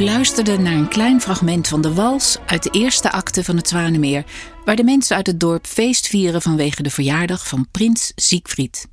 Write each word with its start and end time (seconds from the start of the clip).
Luisterde 0.00 0.58
naar 0.58 0.72
een 0.72 0.88
klein 0.88 1.20
fragment 1.20 1.68
van 1.68 1.80
de 1.80 1.94
wals 1.94 2.38
uit 2.46 2.62
de 2.62 2.70
eerste 2.70 3.10
acte 3.12 3.44
van 3.44 3.56
het 3.56 3.68
Zwanemeer, 3.68 4.24
waar 4.64 4.76
de 4.76 4.84
mensen 4.84 5.16
uit 5.16 5.26
het 5.26 5.40
dorp 5.40 5.66
feest 5.66 6.06
vieren 6.06 6.42
vanwege 6.42 6.82
de 6.82 6.90
verjaardag 6.90 7.48
van 7.48 7.66
prins 7.70 8.12
Siegfried. 8.14 8.86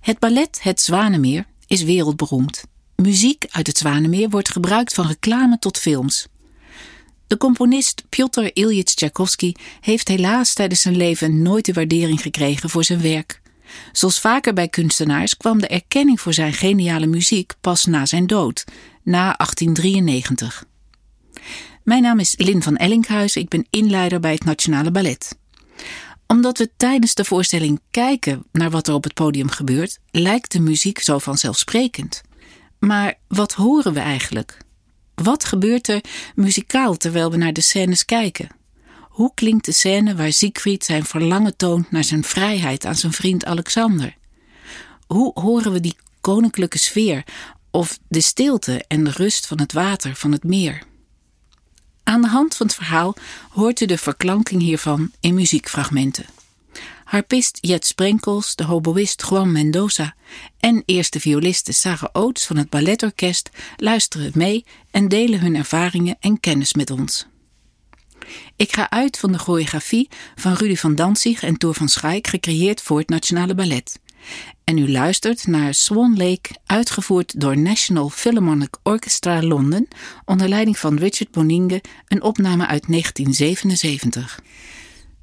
Het 0.00 0.18
ballet 0.18 0.62
Het 0.62 0.80
Zwanemeer 0.80 1.46
is 1.66 1.82
wereldberoemd. 1.82 2.64
Muziek 2.96 3.46
uit 3.50 3.66
het 3.66 3.78
Zwanemeer 3.78 4.28
wordt 4.28 4.50
gebruikt 4.50 4.94
van 4.94 5.06
reclame 5.06 5.58
tot 5.58 5.78
films. 5.78 6.26
De 7.26 7.36
componist 7.36 8.02
Piotr 8.08 8.50
Ilyich 8.52 8.84
Tchaikovsky 8.84 9.52
heeft 9.80 10.08
helaas 10.08 10.54
tijdens 10.54 10.80
zijn 10.80 10.96
leven 10.96 11.42
nooit 11.42 11.64
de 11.64 11.72
waardering 11.72 12.22
gekregen 12.22 12.70
voor 12.70 12.84
zijn 12.84 13.00
werk. 13.00 13.40
Zoals 13.92 14.20
vaker 14.20 14.52
bij 14.52 14.68
kunstenaars 14.68 15.36
kwam 15.36 15.60
de 15.60 15.66
erkenning 15.66 16.20
voor 16.20 16.32
zijn 16.32 16.52
geniale 16.52 17.06
muziek 17.06 17.54
pas 17.60 17.84
na 17.84 18.06
zijn 18.06 18.26
dood, 18.26 18.64
na 19.02 19.34
1893. 19.36 20.64
Mijn 21.82 22.02
naam 22.02 22.18
is 22.18 22.34
Lin 22.36 22.62
van 22.62 22.76
Ellinghuizen, 22.76 23.40
ik 23.40 23.48
ben 23.48 23.66
inleider 23.70 24.20
bij 24.20 24.32
het 24.32 24.44
Nationale 24.44 24.90
Ballet. 24.90 25.38
Omdat 26.26 26.58
we 26.58 26.70
tijdens 26.76 27.14
de 27.14 27.24
voorstelling 27.24 27.80
kijken 27.90 28.44
naar 28.52 28.70
wat 28.70 28.88
er 28.88 28.94
op 28.94 29.04
het 29.04 29.14
podium 29.14 29.48
gebeurt, 29.48 29.98
lijkt 30.10 30.52
de 30.52 30.60
muziek 30.60 30.98
zo 30.98 31.18
vanzelfsprekend. 31.18 32.22
Maar 32.78 33.14
wat 33.28 33.52
horen 33.52 33.92
we 33.92 34.00
eigenlijk? 34.00 34.58
Wat 35.14 35.44
gebeurt 35.44 35.88
er 35.88 36.04
muzikaal 36.34 36.96
terwijl 36.96 37.30
we 37.30 37.36
naar 37.36 37.52
de 37.52 37.60
scènes 37.60 38.04
kijken? 38.04 38.48
Hoe 39.18 39.34
klinkt 39.34 39.64
de 39.64 39.72
scène 39.72 40.14
waar 40.14 40.32
Siegfried 40.32 40.84
zijn 40.84 41.04
verlangen 41.04 41.56
toont 41.56 41.90
naar 41.90 42.04
zijn 42.04 42.24
vrijheid 42.24 42.84
aan 42.84 42.96
zijn 42.96 43.12
vriend 43.12 43.44
Alexander? 43.44 44.16
Hoe 45.06 45.30
horen 45.40 45.72
we 45.72 45.80
die 45.80 45.96
koninklijke 46.20 46.78
sfeer 46.78 47.24
of 47.70 47.98
de 48.08 48.20
stilte 48.20 48.84
en 48.88 49.04
de 49.04 49.10
rust 49.10 49.46
van 49.46 49.60
het 49.60 49.72
water 49.72 50.14
van 50.14 50.32
het 50.32 50.44
meer? 50.44 50.82
Aan 52.04 52.22
de 52.22 52.28
hand 52.28 52.56
van 52.56 52.66
het 52.66 52.74
verhaal 52.74 53.14
hoort 53.50 53.80
u 53.80 53.86
de 53.86 53.98
verklanking 53.98 54.62
hiervan 54.62 55.10
in 55.20 55.34
muziekfragmenten. 55.34 56.26
Harpist 57.04 57.58
Jet 57.60 57.86
Sprenkels, 57.86 58.54
de 58.54 58.64
hoboïst 58.64 59.24
Juan 59.28 59.52
Mendoza 59.52 60.14
en 60.60 60.82
eerste 60.86 61.20
violiste 61.20 61.72
Sarah 61.72 62.08
Oates 62.12 62.46
van 62.46 62.56
het 62.56 62.70
Balletorkest 62.70 63.50
luisteren 63.76 64.30
mee 64.34 64.64
en 64.90 65.08
delen 65.08 65.40
hun 65.40 65.56
ervaringen 65.56 66.16
en 66.20 66.40
kennis 66.40 66.74
met 66.74 66.90
ons. 66.90 67.26
Ik 68.56 68.72
ga 68.72 68.90
uit 68.90 69.18
van 69.18 69.32
de 69.32 69.38
choreografie 69.38 70.08
van 70.34 70.52
Rudy 70.52 70.76
van 70.76 70.94
Danzig 70.94 71.42
en 71.42 71.56
Thor 71.56 71.74
van 71.74 71.88
Schaik, 71.88 72.26
gecreëerd 72.26 72.82
voor 72.82 72.98
het 72.98 73.08
Nationale 73.08 73.54
Ballet. 73.54 73.98
En 74.64 74.78
u 74.78 74.90
luistert 74.90 75.46
naar 75.46 75.74
Swan 75.74 76.16
Lake, 76.16 76.50
uitgevoerd 76.66 77.40
door 77.40 77.58
National 77.58 78.08
Philharmonic 78.08 78.76
Orchestra 78.82 79.42
Londen 79.42 79.88
onder 80.24 80.48
leiding 80.48 80.78
van 80.78 80.96
Richard 80.96 81.30
Boninge, 81.30 81.82
een 82.08 82.22
opname 82.22 82.66
uit 82.66 82.84
1977. 82.88 84.40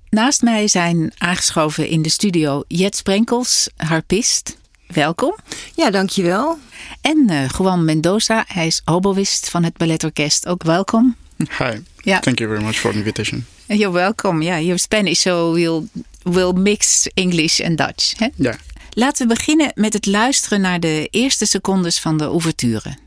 Naast 0.10 0.42
mij 0.42 0.68
zijn 0.68 1.14
aangeschoven 1.18 1.88
in 1.88 2.02
de 2.02 2.10
studio 2.10 2.64
Jet 2.68 2.96
Sprenkels, 2.96 3.70
harpist. 3.76 4.58
Welkom. 4.88 5.36
Ja, 5.76 5.90
dankjewel. 5.90 6.58
En 7.02 7.28
uh, 7.30 7.50
Juan 7.50 7.86
Mendoza, 7.86 8.44
hij 8.48 8.68
is 8.68 8.82
oboist 8.86 9.50
van 9.50 9.64
het 9.64 9.78
balletorkest. 9.78 10.48
Ook 10.48 10.64
welkom. 10.64 11.16
Hi. 11.58 11.78
Yeah. 12.06 12.20
Thank 12.20 12.40
you 12.40 12.50
very 12.50 12.64
much 12.64 12.80
for 12.80 12.92
the 12.92 12.98
invitation. 12.98 13.46
You're 13.68 13.92
welcome. 13.92 14.42
Yeah, 14.42 14.60
you're 14.60 14.78
Spanish, 14.78 15.20
so 15.20 15.52
we'll, 15.52 15.88
we'll 16.24 16.54
mix 16.54 17.08
English 17.14 17.62
and 17.62 17.78
Dutch. 17.78 18.14
Ja. 18.20 18.30
Yeah. 18.36 18.56
Laten 18.94 19.28
we 19.28 19.34
beginnen 19.34 19.72
met 19.76 19.94
het 19.94 20.06
luisteren 20.06 20.62
naar 20.62 20.80
de 20.80 21.08
eerste 21.12 21.46
secondes 21.46 22.00
van 22.00 22.18
de 22.18 22.26
ouverture. 22.26 22.98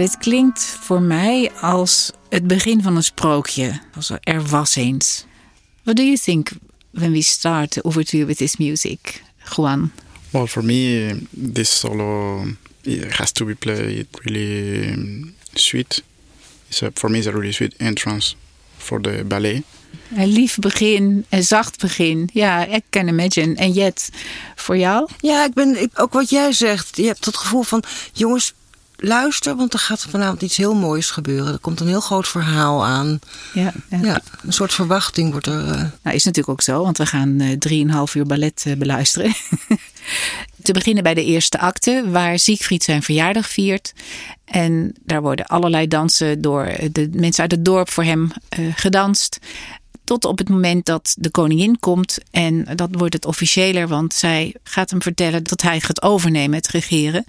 Dit 0.00 0.18
klinkt 0.18 0.64
voor 0.80 1.02
mij 1.02 1.50
als 1.60 2.10
het 2.28 2.46
begin 2.46 2.82
van 2.82 2.96
een 2.96 3.04
sprookje. 3.04 3.80
Als 3.94 4.10
er 4.20 4.46
was 4.46 4.76
eens. 4.76 5.24
What 5.82 5.96
do 5.96 6.02
you 6.02 6.16
think 6.16 6.48
when 6.90 7.12
we 7.12 7.22
start 7.22 7.70
the 7.70 7.84
overture 7.84 8.24
with 8.24 8.36
this 8.36 8.56
music, 8.56 9.22
Juan? 9.56 9.92
Well, 10.30 10.46
for 10.46 10.64
me, 10.64 11.16
this 11.52 11.78
solo 11.78 12.44
it 12.82 13.16
has 13.16 13.32
to 13.32 13.44
be 13.44 13.54
played 13.54 14.06
really 14.10 14.88
um, 14.92 15.34
sweet. 15.54 16.02
It's 16.68 16.82
a, 16.82 16.90
for 16.94 17.10
me, 17.10 17.18
it's 17.18 17.26
a 17.26 17.32
really 17.32 17.52
sweet 17.52 17.74
entrance 17.76 18.36
for 18.76 19.00
the 19.00 19.24
ballet. 19.26 19.62
Een 20.16 20.28
lief 20.28 20.58
begin, 20.58 21.24
een 21.28 21.42
zacht 21.42 21.80
begin. 21.80 22.30
Ja, 22.32 22.66
ik 22.66 22.82
kan 22.90 23.08
imagine. 23.08 23.54
En 23.54 23.72
Jet, 23.72 24.10
voor 24.54 24.76
jou? 24.76 25.08
Ja, 25.18 25.44
ik 25.44 25.52
ben 25.52 25.90
ook 25.94 26.12
wat 26.12 26.30
jij 26.30 26.52
zegt. 26.52 26.96
Je 26.96 27.06
hebt 27.06 27.24
het 27.24 27.36
gevoel 27.36 27.62
van, 27.62 27.82
jongens, 28.12 28.54
luister, 29.02 29.56
want 29.56 29.72
er 29.72 29.78
gaat 29.78 30.06
vanavond 30.10 30.42
iets 30.42 30.56
heel 30.56 30.74
moois 30.74 31.10
gebeuren. 31.10 31.52
Er 31.52 31.58
komt 31.58 31.80
een 31.80 31.86
heel 31.86 32.00
groot 32.00 32.28
verhaal 32.28 32.84
aan. 32.84 33.18
Ja, 33.52 33.72
ja. 33.88 34.20
een 34.42 34.52
soort 34.52 34.74
verwachting 34.74 35.30
wordt 35.30 35.46
er. 35.46 35.64
Uh... 35.64 35.82
Nou, 36.02 36.16
is 36.16 36.24
natuurlijk 36.24 36.48
ook 36.48 36.62
zo, 36.62 36.82
want 36.82 36.98
we 36.98 37.06
gaan 37.06 37.40
uh, 37.40 37.56
drieënhalf 37.58 38.14
uur 38.14 38.26
ballet 38.26 38.64
uh, 38.66 38.76
beluisteren. 38.76 39.34
Te 40.62 40.72
beginnen 40.72 41.02
bij 41.02 41.14
de 41.14 41.24
eerste 41.24 41.58
acte, 41.58 42.04
waar 42.06 42.38
Siegfried 42.38 42.84
zijn 42.84 43.02
verjaardag 43.02 43.48
viert. 43.48 43.92
En 44.44 44.94
daar 45.04 45.22
worden 45.22 45.46
allerlei 45.46 45.88
dansen 45.88 46.40
door 46.40 46.72
de 46.92 47.10
mensen 47.12 47.42
uit 47.42 47.50
het 47.50 47.64
dorp 47.64 47.90
voor 47.90 48.04
hem 48.04 48.30
gedanst. 48.74 49.38
Tot 50.10 50.24
op 50.24 50.38
het 50.38 50.48
moment 50.48 50.86
dat 50.86 51.14
de 51.18 51.30
koningin 51.30 51.78
komt. 51.78 52.18
En 52.30 52.66
dat 52.74 52.88
wordt 52.92 53.14
het 53.14 53.24
officiëler, 53.24 53.88
want 53.88 54.14
zij 54.14 54.54
gaat 54.62 54.90
hem 54.90 55.02
vertellen 55.02 55.42
dat 55.42 55.62
hij 55.62 55.80
gaat 55.80 56.02
overnemen, 56.02 56.56
het 56.56 56.68
regeren. 56.68 57.24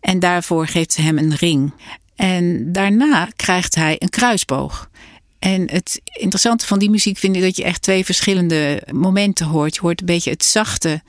En 0.00 0.18
daarvoor 0.18 0.66
geeft 0.66 0.92
ze 0.92 1.00
hem 1.02 1.18
een 1.18 1.34
ring. 1.34 1.72
En 2.16 2.72
daarna 2.72 3.28
krijgt 3.36 3.74
hij 3.74 3.96
een 3.98 4.08
kruisboog. 4.08 4.90
En 5.38 5.70
het 5.70 6.00
interessante 6.04 6.66
van 6.66 6.78
die 6.78 6.90
muziek 6.90 7.18
vind 7.18 7.36
ik 7.36 7.42
dat 7.42 7.56
je 7.56 7.64
echt 7.64 7.82
twee 7.82 8.04
verschillende 8.04 8.82
momenten 8.92 9.46
hoort. 9.46 9.74
Je 9.74 9.80
hoort 9.80 10.00
een 10.00 10.06
beetje 10.06 10.30
het 10.30 10.44
zachte 10.44 11.02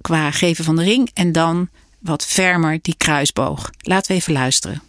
qua 0.00 0.30
geven 0.30 0.64
van 0.64 0.76
de 0.76 0.82
ring 0.82 1.10
en 1.14 1.32
dan 1.32 1.68
wat 1.98 2.26
fermer 2.26 2.78
die 2.82 2.94
kruisboog. 2.96 3.70
Laten 3.78 4.10
we 4.10 4.18
even 4.18 4.32
luisteren. 4.32 4.82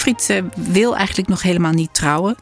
Siegfried 0.00 0.30
eh, 0.30 0.72
wil 0.72 0.96
eigenlijk 0.96 1.28
nog 1.28 1.42
helemaal 1.42 1.72
niet 1.72 1.94
trouwen. 1.94 2.36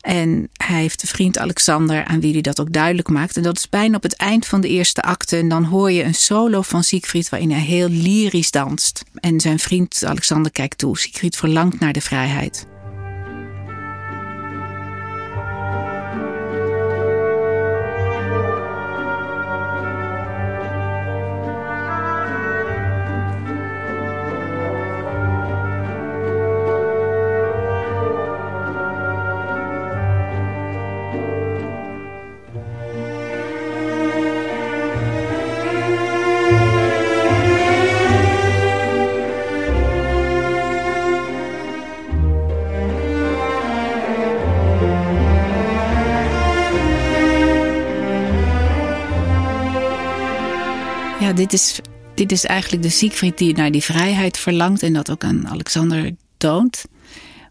En 0.00 0.48
hij 0.56 0.80
heeft 0.80 1.02
een 1.02 1.08
vriend 1.08 1.38
Alexander 1.38 2.04
aan 2.04 2.20
wie 2.20 2.32
hij 2.32 2.40
dat 2.40 2.60
ook 2.60 2.72
duidelijk 2.72 3.08
maakt. 3.08 3.36
En 3.36 3.42
dat 3.42 3.58
is 3.58 3.68
bijna 3.68 3.96
op 3.96 4.02
het 4.02 4.16
eind 4.16 4.46
van 4.46 4.60
de 4.60 4.68
eerste 4.68 5.02
acte. 5.02 5.36
En 5.36 5.48
dan 5.48 5.64
hoor 5.64 5.90
je 5.90 6.02
een 6.02 6.14
solo 6.14 6.62
van 6.62 6.84
Siegfried 6.84 7.28
waarin 7.28 7.50
hij 7.50 7.60
heel 7.60 7.88
lyrisch 7.88 8.50
danst. 8.50 9.04
En 9.14 9.40
zijn 9.40 9.58
vriend 9.58 10.04
Alexander 10.04 10.52
kijkt 10.52 10.78
toe. 10.78 10.98
Siegfried 10.98 11.36
verlangt 11.36 11.80
naar 11.80 11.92
de 11.92 12.00
vrijheid. 12.00 12.66
Ja, 51.20 51.32
dit 51.32 51.52
is, 51.52 51.80
dit 52.14 52.32
is 52.32 52.44
eigenlijk 52.44 52.82
de 52.82 52.88
Siegfried 52.88 53.38
die 53.38 53.54
naar 53.54 53.70
die 53.70 53.82
vrijheid 53.82 54.38
verlangt 54.38 54.82
en 54.82 54.92
dat 54.92 55.10
ook 55.10 55.24
aan 55.24 55.48
Alexander 55.48 56.14
toont. 56.36 56.84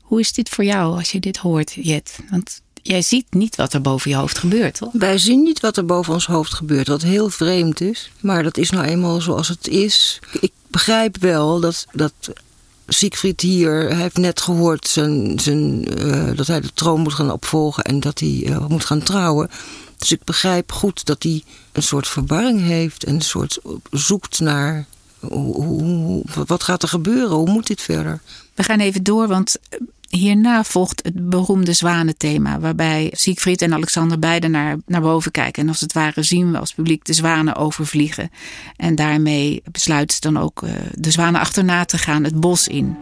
Hoe 0.01 0.19
is 0.19 0.33
dit 0.33 0.49
voor 0.49 0.63
jou 0.63 0.97
als 0.97 1.11
je 1.11 1.19
dit 1.19 1.37
hoort, 1.37 1.71
Jet? 1.81 2.19
Want 2.29 2.61
jij 2.81 3.01
ziet 3.01 3.25
niet 3.29 3.55
wat 3.55 3.73
er 3.73 3.81
boven 3.81 4.09
je 4.11 4.17
hoofd 4.17 4.37
gebeurt, 4.37 4.75
toch? 4.75 4.89
Wij 4.93 5.17
zien 5.17 5.43
niet 5.43 5.59
wat 5.59 5.77
er 5.77 5.85
boven 5.85 6.13
ons 6.13 6.25
hoofd 6.25 6.53
gebeurt, 6.53 6.87
wat 6.87 7.01
heel 7.01 7.29
vreemd 7.29 7.81
is. 7.81 8.11
Maar 8.19 8.43
dat 8.43 8.57
is 8.57 8.69
nou 8.69 8.85
eenmaal 8.85 9.21
zoals 9.21 9.47
het 9.47 9.67
is. 9.67 10.19
Ik 10.39 10.51
begrijp 10.67 11.17
wel 11.17 11.59
dat, 11.59 11.85
dat 11.91 12.13
Siegfried 12.87 13.41
hier, 13.41 13.71
hij 13.71 14.01
heeft 14.01 14.17
net 14.17 14.41
gehoord 14.41 14.87
zijn, 14.87 15.39
zijn, 15.39 15.85
uh, 15.99 16.29
dat 16.35 16.47
hij 16.47 16.61
de 16.61 16.73
troon 16.73 17.01
moet 17.01 17.13
gaan 17.13 17.31
opvolgen 17.31 17.83
en 17.83 17.99
dat 17.99 18.19
hij 18.19 18.43
uh, 18.45 18.67
moet 18.67 18.85
gaan 18.85 19.03
trouwen. 19.03 19.49
Dus 19.97 20.11
ik 20.11 20.23
begrijp 20.23 20.71
goed 20.71 21.05
dat 21.05 21.23
hij 21.23 21.43
een 21.71 21.83
soort 21.83 22.07
verwarring 22.07 22.61
heeft 22.61 23.03
en 23.03 23.15
een 23.15 23.21
soort 23.21 23.59
zoekt 23.91 24.39
naar 24.39 24.85
hoe, 25.19 26.23
wat 26.45 26.63
gaat 26.63 26.83
er 26.83 26.89
gebeuren, 26.89 27.35
hoe 27.35 27.49
moet 27.49 27.67
dit 27.67 27.81
verder. 27.81 28.21
We 28.53 28.63
gaan 28.63 28.79
even 28.79 29.03
door, 29.03 29.27
want 29.27 29.57
hierna 30.09 30.63
volgt 30.63 31.03
het 31.03 31.29
beroemde 31.29 31.73
zwanenthema, 31.73 32.59
waarbij 32.59 33.09
Siegfried 33.15 33.61
en 33.61 33.73
Alexander 33.73 34.19
beiden 34.19 34.51
naar, 34.51 34.77
naar 34.85 35.01
boven 35.01 35.31
kijken. 35.31 35.63
En 35.63 35.69
als 35.69 35.79
het 35.79 35.93
ware 35.93 36.23
zien 36.23 36.51
we 36.51 36.59
als 36.59 36.73
publiek 36.73 37.05
de 37.05 37.13
zwanen 37.13 37.55
overvliegen. 37.55 38.31
En 38.75 38.95
daarmee 38.95 39.63
besluit 39.71 40.13
ze 40.13 40.19
dan 40.19 40.39
ook 40.39 40.61
uh, 40.61 40.71
de 40.93 41.11
zwanen 41.11 41.41
achterna 41.41 41.85
te 41.85 41.97
gaan, 41.97 42.23
het 42.23 42.39
bos 42.39 42.67
in. 42.67 42.97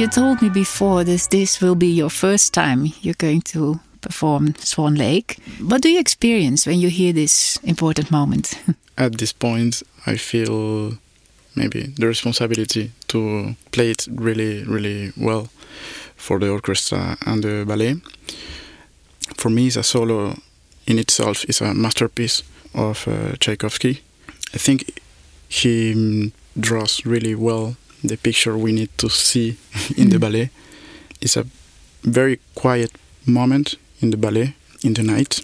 You 0.00 0.08
told 0.08 0.40
me 0.40 0.48
before 0.48 1.04
this 1.04 1.26
this 1.26 1.60
will 1.60 1.74
be 1.74 1.86
your 1.86 2.08
first 2.08 2.54
time 2.54 2.90
you're 3.02 3.18
going 3.18 3.42
to 3.42 3.78
perform 4.00 4.54
Swan 4.56 4.94
Lake. 4.94 5.36
What 5.60 5.82
do 5.82 5.90
you 5.90 6.00
experience 6.00 6.66
when 6.66 6.80
you 6.80 6.88
hear 6.88 7.12
this 7.12 7.58
important 7.62 8.10
moment? 8.10 8.54
At 8.96 9.18
this 9.18 9.34
point, 9.34 9.82
I 10.06 10.16
feel 10.16 10.94
maybe 11.54 11.92
the 11.98 12.06
responsibility 12.06 12.92
to 13.08 13.54
play 13.72 13.90
it 13.90 14.08
really, 14.10 14.64
really 14.64 15.12
well 15.18 15.50
for 16.16 16.38
the 16.38 16.48
orchestra 16.48 17.18
and 17.26 17.44
the 17.44 17.66
ballet. 17.68 17.96
For 19.36 19.50
me, 19.50 19.68
the 19.68 19.82
solo 19.82 20.34
in 20.86 20.98
itself 20.98 21.44
is 21.44 21.60
a 21.60 21.74
masterpiece 21.74 22.42
of 22.74 23.06
uh, 23.06 23.36
Tchaikovsky. 23.38 24.00
I 24.54 24.58
think 24.58 24.98
he 25.50 26.32
draws 26.58 27.04
really 27.04 27.34
well 27.34 27.76
the 28.02 28.16
picture 28.16 28.62
we 28.62 28.72
need 28.72 28.88
to 28.94 29.08
see 29.08 29.56
in 29.96 30.08
the 30.08 30.16
mm. 30.16 30.20
ballet. 30.20 30.50
It's 31.18 31.36
a 31.36 31.44
very 32.00 32.38
quiet 32.52 32.90
moment 33.22 33.78
in 33.98 34.10
the 34.10 34.16
ballet, 34.16 34.54
in 34.80 34.92
the 34.92 35.02
night. 35.02 35.42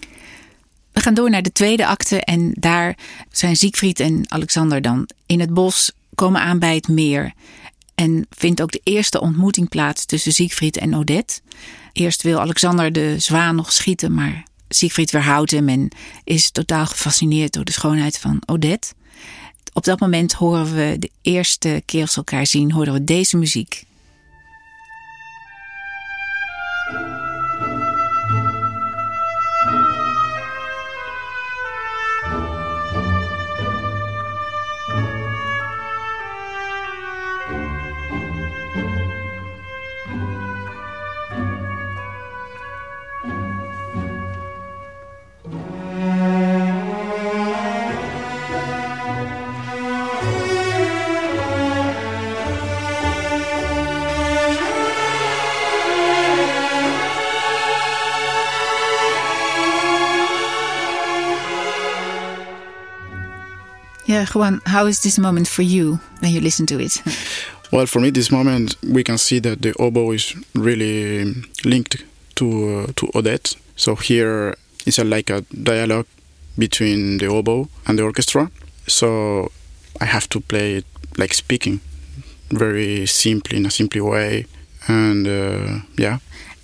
We 0.93 1.01
gaan 1.03 1.15
door 1.15 1.31
naar 1.31 1.43
de 1.43 1.53
tweede 1.53 1.87
acte 1.87 2.21
en 2.21 2.53
daar 2.55 2.99
zijn 3.31 3.57
Siegfried 3.57 4.01
en 4.01 4.31
Alexander 4.31 4.83
dan 4.83 5.09
in 5.27 5.41
het 5.41 5.55
bos, 5.55 5.93
komen 6.15 6.41
aan 6.41 6.59
bij 6.59 6.75
het 6.75 6.89
meer. 6.89 7.33
En 7.95 8.27
vindt 8.31 8.63
ook 8.63 8.73
de 8.73 8.81
eerste 8.83 9.21
ontmoeting 9.21 9.69
plaats 9.69 10.05
tussen 10.05 10.33
Siegfried 10.33 10.77
en 10.77 10.95
Odette. 10.95 11.41
Eerst 11.93 12.23
wil 12.23 12.41
Alexander 12.41 12.93
de 12.93 13.19
zwaan 13.19 13.57
nog 13.57 13.73
schieten, 13.73 14.15
maar 14.15 14.45
Siegfried 14.69 15.11
weerhoudt 15.11 15.51
hem 15.51 15.69
en 15.69 15.89
is 16.25 16.51
totaal 16.51 16.87
gefascineerd 16.87 17.53
door 17.53 17.65
de 17.65 17.73
schoonheid 17.73 18.19
van 18.19 18.43
Odette. 18.47 18.89
Op 19.77 19.85
dat 19.85 20.01
moment 20.01 20.33
horen 20.33 20.75
we 20.75 20.97
de 20.99 21.11
eerste 21.23 21.83
keer 21.85 22.01
als 22.01 22.17
elkaar 22.17 22.47
zien, 22.47 22.73
horen 22.73 22.93
we 22.93 23.05
deze 23.05 23.37
muziek. 23.37 23.85
Juan, 64.35 64.61
how 64.65 64.87
is 64.87 65.01
this 65.01 65.19
moment 65.19 65.49
for 65.49 65.63
you 65.63 65.99
when 66.21 66.33
you 66.33 66.41
listen 66.41 66.67
to 66.67 66.79
it? 66.79 67.03
well, 67.73 67.87
for 67.87 68.01
me, 68.01 68.11
this 68.11 68.31
moment 68.31 68.77
we 68.83 69.03
can 69.03 69.19
see 69.19 69.41
that 69.41 69.63
the 69.63 69.73
oboe 69.79 70.13
is 70.15 70.35
really 70.55 71.25
linked 71.65 72.05
to 72.35 72.47
uh, 72.47 72.93
to 72.97 73.09
Odette. 73.15 73.57
So 73.77 73.95
here 73.95 74.55
is 74.87 74.99
a, 74.99 75.05
like 75.05 75.31
a 75.31 75.43
dialogue 75.51 76.07
between 76.57 77.19
the 77.19 77.27
oboe 77.27 77.69
and 77.87 77.99
the 77.99 78.05
orchestra. 78.05 78.51
So 78.87 79.51
I 80.01 80.05
have 80.07 80.29
to 80.29 80.41
play 80.41 80.77
it 80.77 80.85
like 81.19 81.35
speaking, 81.35 81.81
very 82.51 83.07
simply 83.07 83.57
in 83.57 83.67
a 83.67 83.71
simple 83.71 84.03
way, 84.03 84.47
and 84.89 85.27
uh, 85.27 85.81
yeah. 85.97 86.19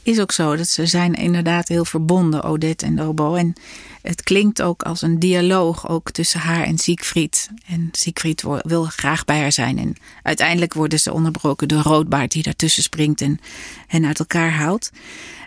Is 0.05 0.21
ook 0.21 0.33
zo 0.33 0.57
dat 0.57 0.69
ze 0.69 0.87
zijn 0.87 1.15
inderdaad 1.15 1.69
heel 1.69 1.85
verbonden, 1.85 2.43
Odette 2.43 2.87
en 2.87 2.97
de 2.97 3.03
oboe. 3.03 3.39
En 3.39 3.55
het 4.03 4.23
klinkt 4.23 4.63
ook 4.63 4.83
als 4.83 5.03
een 5.03 5.19
dialoog 5.19 5.89
ook 5.89 6.11
tussen 6.11 6.41
haar 6.41 6.65
en 6.65 6.79
Siegfried. 6.79 7.51
En 7.67 7.89
Siegfried 7.93 8.43
wil 8.63 8.85
graag 8.85 9.25
bij 9.25 9.41
haar 9.41 9.53
zijn. 9.53 9.79
En 9.79 9.97
uiteindelijk 10.23 10.75
worden 10.75 11.01
ze 11.01 11.13
onderbroken 11.13 11.69
door 11.69 11.83
Roodbaard 11.83 12.33
die 12.33 12.43
daartussen 12.43 12.83
springt 12.83 13.21
en 13.21 13.41
hen 13.87 14.05
uit 14.05 14.19
elkaar 14.19 14.51
haalt. 14.51 14.91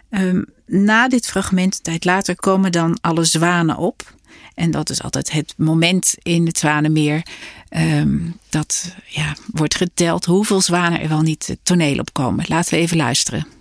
Ehm, 0.10 0.44
na 0.66 1.08
dit 1.08 1.28
fragment, 1.28 1.84
tijd 1.84 2.06
later, 2.06 2.36
komen 2.36 2.72
dan 2.72 2.98
alle 3.02 3.24
zwanen 3.24 3.78
op. 3.78 4.14
En 4.54 4.72
dat 4.72 4.90
is 4.90 5.02
altijd 5.02 5.32
het 5.32 5.54
moment 5.58 6.16
in 6.22 6.46
het 6.46 6.58
Zwanenmeer 6.58 7.26
ehm, 7.70 8.20
dat 8.50 8.96
ja, 9.06 9.36
wordt 9.46 9.76
geteld 9.76 10.26
hoeveel 10.26 10.62
zwanen 10.62 11.02
er 11.02 11.10
wel 11.10 11.22
niet 11.22 11.48
het 11.48 11.60
toneel 11.64 12.00
opkomen. 12.00 12.46
Laten 12.48 12.74
we 12.74 12.80
even 12.80 12.98
luisteren. 12.98 13.55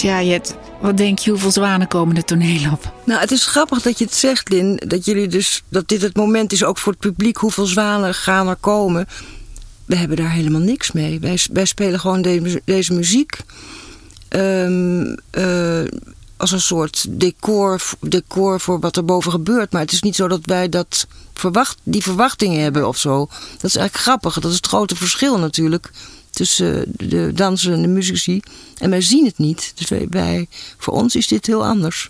Ja, 0.00 0.22
Jet, 0.22 0.56
wat 0.80 0.96
denk 0.96 1.18
je, 1.18 1.30
hoeveel 1.30 1.50
zwanen 1.50 1.88
komen 1.88 2.14
de 2.14 2.24
toneel 2.24 2.72
op? 2.72 2.92
Nou, 3.04 3.20
het 3.20 3.30
is 3.30 3.46
grappig 3.46 3.82
dat 3.82 3.98
je 3.98 4.04
het 4.04 4.14
zegt, 4.14 4.48
Lin. 4.48 4.80
Dat, 4.86 5.04
jullie 5.04 5.28
dus, 5.28 5.62
dat 5.68 5.88
dit 5.88 6.02
het 6.02 6.16
moment 6.16 6.52
is 6.52 6.64
ook 6.64 6.78
voor 6.78 6.92
het 6.92 7.00
publiek. 7.00 7.36
Hoeveel 7.36 7.66
zwanen 7.66 8.14
gaan 8.14 8.48
er 8.48 8.56
komen? 8.56 9.06
We 9.84 9.96
hebben 9.96 10.16
daar 10.16 10.30
helemaal 10.30 10.60
niks 10.60 10.92
mee. 10.92 11.20
Wij, 11.20 11.38
wij 11.52 11.64
spelen 11.64 12.00
gewoon 12.00 12.22
deze 12.64 12.92
muziek. 12.92 13.38
ehm, 14.28 15.14
eh, 15.30 15.84
als 16.36 16.50
een 16.50 16.60
soort 16.60 17.06
decor, 17.08 17.82
decor 18.00 18.60
voor 18.60 18.80
wat 18.80 18.96
er 18.96 19.04
boven 19.04 19.30
gebeurt. 19.30 19.72
Maar 19.72 19.80
het 19.80 19.92
is 19.92 20.02
niet 20.02 20.16
zo 20.16 20.28
dat 20.28 20.40
wij 20.42 20.68
dat 20.68 21.06
verwacht, 21.34 21.78
die 21.82 22.02
verwachtingen 22.02 22.62
hebben 22.62 22.88
of 22.88 22.96
zo. 22.96 23.18
Dat 23.28 23.64
is 23.64 23.76
eigenlijk 23.76 23.96
grappig. 23.96 24.34
Dat 24.34 24.50
is 24.50 24.56
het 24.56 24.66
grote 24.66 24.96
verschil 24.96 25.38
natuurlijk 25.38 25.90
tussen 26.36 26.84
de 26.96 27.32
dansers 27.34 27.74
en 27.74 27.82
de 27.82 27.88
muzici. 27.88 28.40
En 28.78 28.90
wij 28.90 29.00
zien 29.00 29.24
het 29.24 29.38
niet. 29.38 29.72
Dus 29.74 29.88
wij, 29.88 30.06
wij, 30.10 30.46
voor 30.78 30.94
ons 30.94 31.16
is 31.16 31.26
dit 31.26 31.46
heel 31.46 31.66
anders. 31.66 32.08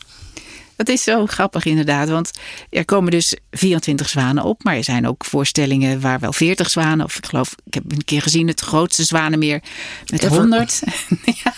Dat 0.76 0.88
is 0.88 1.02
zo 1.02 1.26
grappig 1.26 1.64
inderdaad, 1.64 2.09
want 2.09 2.30
er 2.71 2.85
komen 2.85 3.11
dus 3.11 3.37
24 3.50 4.09
zwanen 4.09 4.45
op, 4.45 4.64
maar 4.64 4.76
er 4.76 4.85
zijn 4.85 5.06
ook 5.06 5.25
voorstellingen 5.25 6.00
waar 6.00 6.21
wel 6.21 6.33
40 6.33 6.71
zwanen, 6.71 7.04
of 7.04 7.16
ik 7.16 7.26
geloof, 7.26 7.54
ik 7.64 7.75
heb 7.75 7.92
een 7.92 8.04
keer 8.04 8.23
gezien 8.23 8.49
het 8.49 8.61
grootste 8.61 9.04
zwanenmeer 9.04 9.62
met 10.06 10.26
100. 10.26 10.83
ja. 11.45 11.54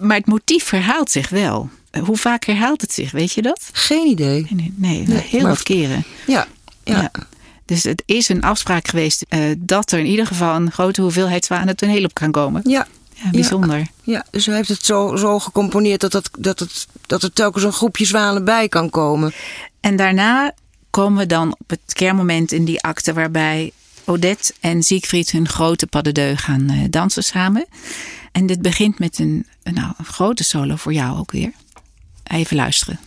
Maar 0.00 0.16
het 0.16 0.26
motief 0.26 0.70
herhaalt 0.70 1.10
zich 1.10 1.28
wel. 1.28 1.70
Hoe 2.04 2.16
vaak 2.16 2.44
herhaalt 2.44 2.80
het 2.80 2.92
zich, 2.92 3.10
weet 3.10 3.32
je 3.32 3.42
dat? 3.42 3.70
Geen 3.72 4.06
idee. 4.06 4.46
Nee, 4.50 4.72
nee, 4.76 5.02
nee 5.06 5.22
heel 5.28 5.46
wat 5.46 5.62
keren. 5.62 6.04
Ja, 6.26 6.46
ja. 6.84 7.00
ja. 7.00 7.10
Dus 7.68 7.82
het 7.82 8.02
is 8.06 8.28
een 8.28 8.42
afspraak 8.42 8.88
geweest 8.88 9.24
uh, 9.28 9.54
dat 9.58 9.92
er 9.92 9.98
in 9.98 10.06
ieder 10.06 10.26
geval 10.26 10.54
een 10.54 10.72
grote 10.72 11.02
hoeveelheid 11.02 11.44
zwanen 11.44 11.76
toneel 11.76 12.04
op 12.04 12.14
kan 12.14 12.32
komen. 12.32 12.62
Ja, 12.64 12.86
ja, 13.14 13.30
bijzonder. 13.30 13.86
Ja, 14.02 14.24
dus 14.30 14.46
hij 14.46 14.56
heeft 14.56 14.68
het 14.68 14.84
zo, 14.84 15.16
zo 15.16 15.38
gecomponeerd 15.38 16.00
dat, 16.00 16.12
het, 16.12 16.30
dat, 16.38 16.58
het, 16.58 16.86
dat 17.06 17.22
er 17.22 17.32
telkens 17.32 17.64
een 17.64 17.72
groepje 17.72 18.04
zwanen 18.04 18.44
bij 18.44 18.68
kan 18.68 18.90
komen. 18.90 19.32
En 19.80 19.96
daarna 19.96 20.52
komen 20.90 21.18
we 21.18 21.26
dan 21.26 21.56
op 21.58 21.70
het 21.70 21.92
kernmoment 21.92 22.52
in 22.52 22.64
die 22.64 22.82
akte 22.82 23.12
waarbij 23.12 23.72
Odette 24.04 24.52
en 24.60 24.82
Siegfried 24.82 25.30
hun 25.30 25.48
grote 25.48 25.86
pas 25.86 26.02
de 26.02 26.36
gaan 26.36 26.72
uh, 26.72 26.84
dansen 26.90 27.24
samen. 27.24 27.66
En 28.32 28.46
dit 28.46 28.62
begint 28.62 28.98
met 28.98 29.18
een, 29.18 29.46
nou, 29.62 29.92
een 29.98 30.04
grote 30.04 30.44
solo 30.44 30.76
voor 30.76 30.92
jou 30.92 31.18
ook 31.18 31.30
weer. 31.30 31.52
Even 32.22 32.56
luisteren. 32.56 32.98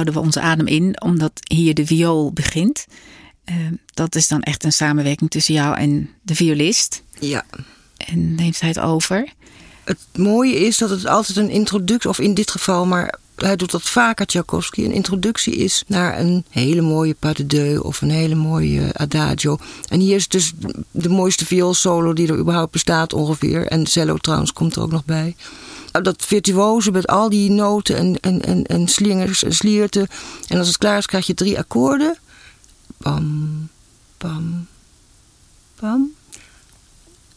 Houden 0.00 0.14
we 0.14 0.26
onze 0.28 0.40
adem 0.40 0.66
in, 0.66 1.02
omdat 1.02 1.32
hier 1.34 1.74
de 1.74 1.86
viool 1.86 2.32
begint. 2.32 2.86
Uh, 3.50 3.56
dat 3.94 4.14
is 4.14 4.28
dan 4.28 4.42
echt 4.42 4.64
een 4.64 4.72
samenwerking 4.72 5.30
tussen 5.30 5.54
jou 5.54 5.76
en 5.76 6.10
de 6.22 6.34
violist. 6.34 7.02
Ja. 7.18 7.44
En 7.96 8.34
neemt 8.34 8.60
hij 8.60 8.68
het 8.68 8.78
over. 8.78 9.32
Het 9.84 9.98
mooie 10.16 10.58
is 10.58 10.78
dat 10.78 10.90
het 10.90 11.06
altijd 11.06 11.38
een 11.38 11.50
introductie, 11.50 12.10
of 12.10 12.18
in 12.18 12.34
dit 12.34 12.50
geval, 12.50 12.86
maar 12.86 13.18
hij 13.36 13.56
doet 13.56 13.70
dat 13.70 13.82
vaker, 13.82 14.26
Tchaikovsky. 14.26 14.84
Een 14.84 14.92
introductie 14.92 15.56
is 15.56 15.84
naar 15.86 16.18
een 16.18 16.44
hele 16.50 16.80
mooie 16.80 17.14
pas 17.18 17.34
de 17.34 17.46
deux 17.46 17.80
of 17.80 18.00
een 18.00 18.10
hele 18.10 18.34
mooie 18.34 18.90
adagio. 18.92 19.58
En 19.88 20.00
hier 20.00 20.16
is 20.16 20.28
dus 20.28 20.52
de 20.90 21.08
mooiste 21.08 21.46
vioolsolo 21.46 22.12
die 22.12 22.28
er 22.28 22.38
überhaupt 22.38 22.72
bestaat 22.72 23.12
ongeveer. 23.12 23.66
En 23.66 23.86
cello 23.86 24.16
trouwens 24.16 24.52
komt 24.52 24.76
er 24.76 24.82
ook 24.82 24.90
nog 24.90 25.04
bij. 25.04 25.36
Nou, 25.92 26.04
dat 26.04 26.24
virtuoze 26.24 26.90
met 26.90 27.06
al 27.06 27.28
die 27.28 27.50
noten 27.50 27.96
en, 27.96 28.20
en, 28.20 28.42
en, 28.42 28.64
en 28.64 28.88
slingers 28.88 29.42
en 29.42 29.54
slierten. 29.54 30.08
En 30.48 30.58
als 30.58 30.68
het 30.68 30.78
klaar 30.78 30.98
is, 30.98 31.06
krijg 31.06 31.26
je 31.26 31.34
drie 31.34 31.58
akkoorden. 31.58 32.18
Bam, 32.96 33.68
bam, 34.18 34.66
bam. 35.80 36.10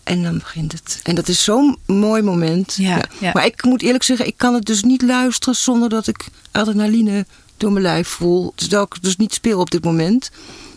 En 0.03 0.24
dan 0.24 0.38
begint 0.38 0.72
het. 0.72 1.00
En 1.03 1.15
dat 1.15 1.27
is 1.27 1.43
zo'n 1.43 1.77
mooi 1.86 2.22
moment. 2.22 2.75
Ja, 2.75 3.03
ja. 3.19 3.31
Maar 3.33 3.45
ik 3.45 3.63
moet 3.63 3.81
eerlijk 3.81 4.03
zeggen, 4.03 4.27
ik 4.27 4.38
kan 4.38 4.53
het 4.53 4.65
dus 4.65 4.83
niet 4.83 5.01
luisteren 5.01 5.55
zonder 5.55 5.89
dat 5.89 6.07
ik 6.07 6.25
adrenaline 6.51 7.25
door 7.57 7.72
mijn 7.72 7.83
lijf 7.83 8.07
voel. 8.07 8.53
Terwijl 8.55 8.83
ik 8.83 9.01
dus 9.01 9.15
niet 9.15 9.33
speel 9.33 9.60
op 9.60 9.72
dit 9.72 9.83
moment. 9.83 10.31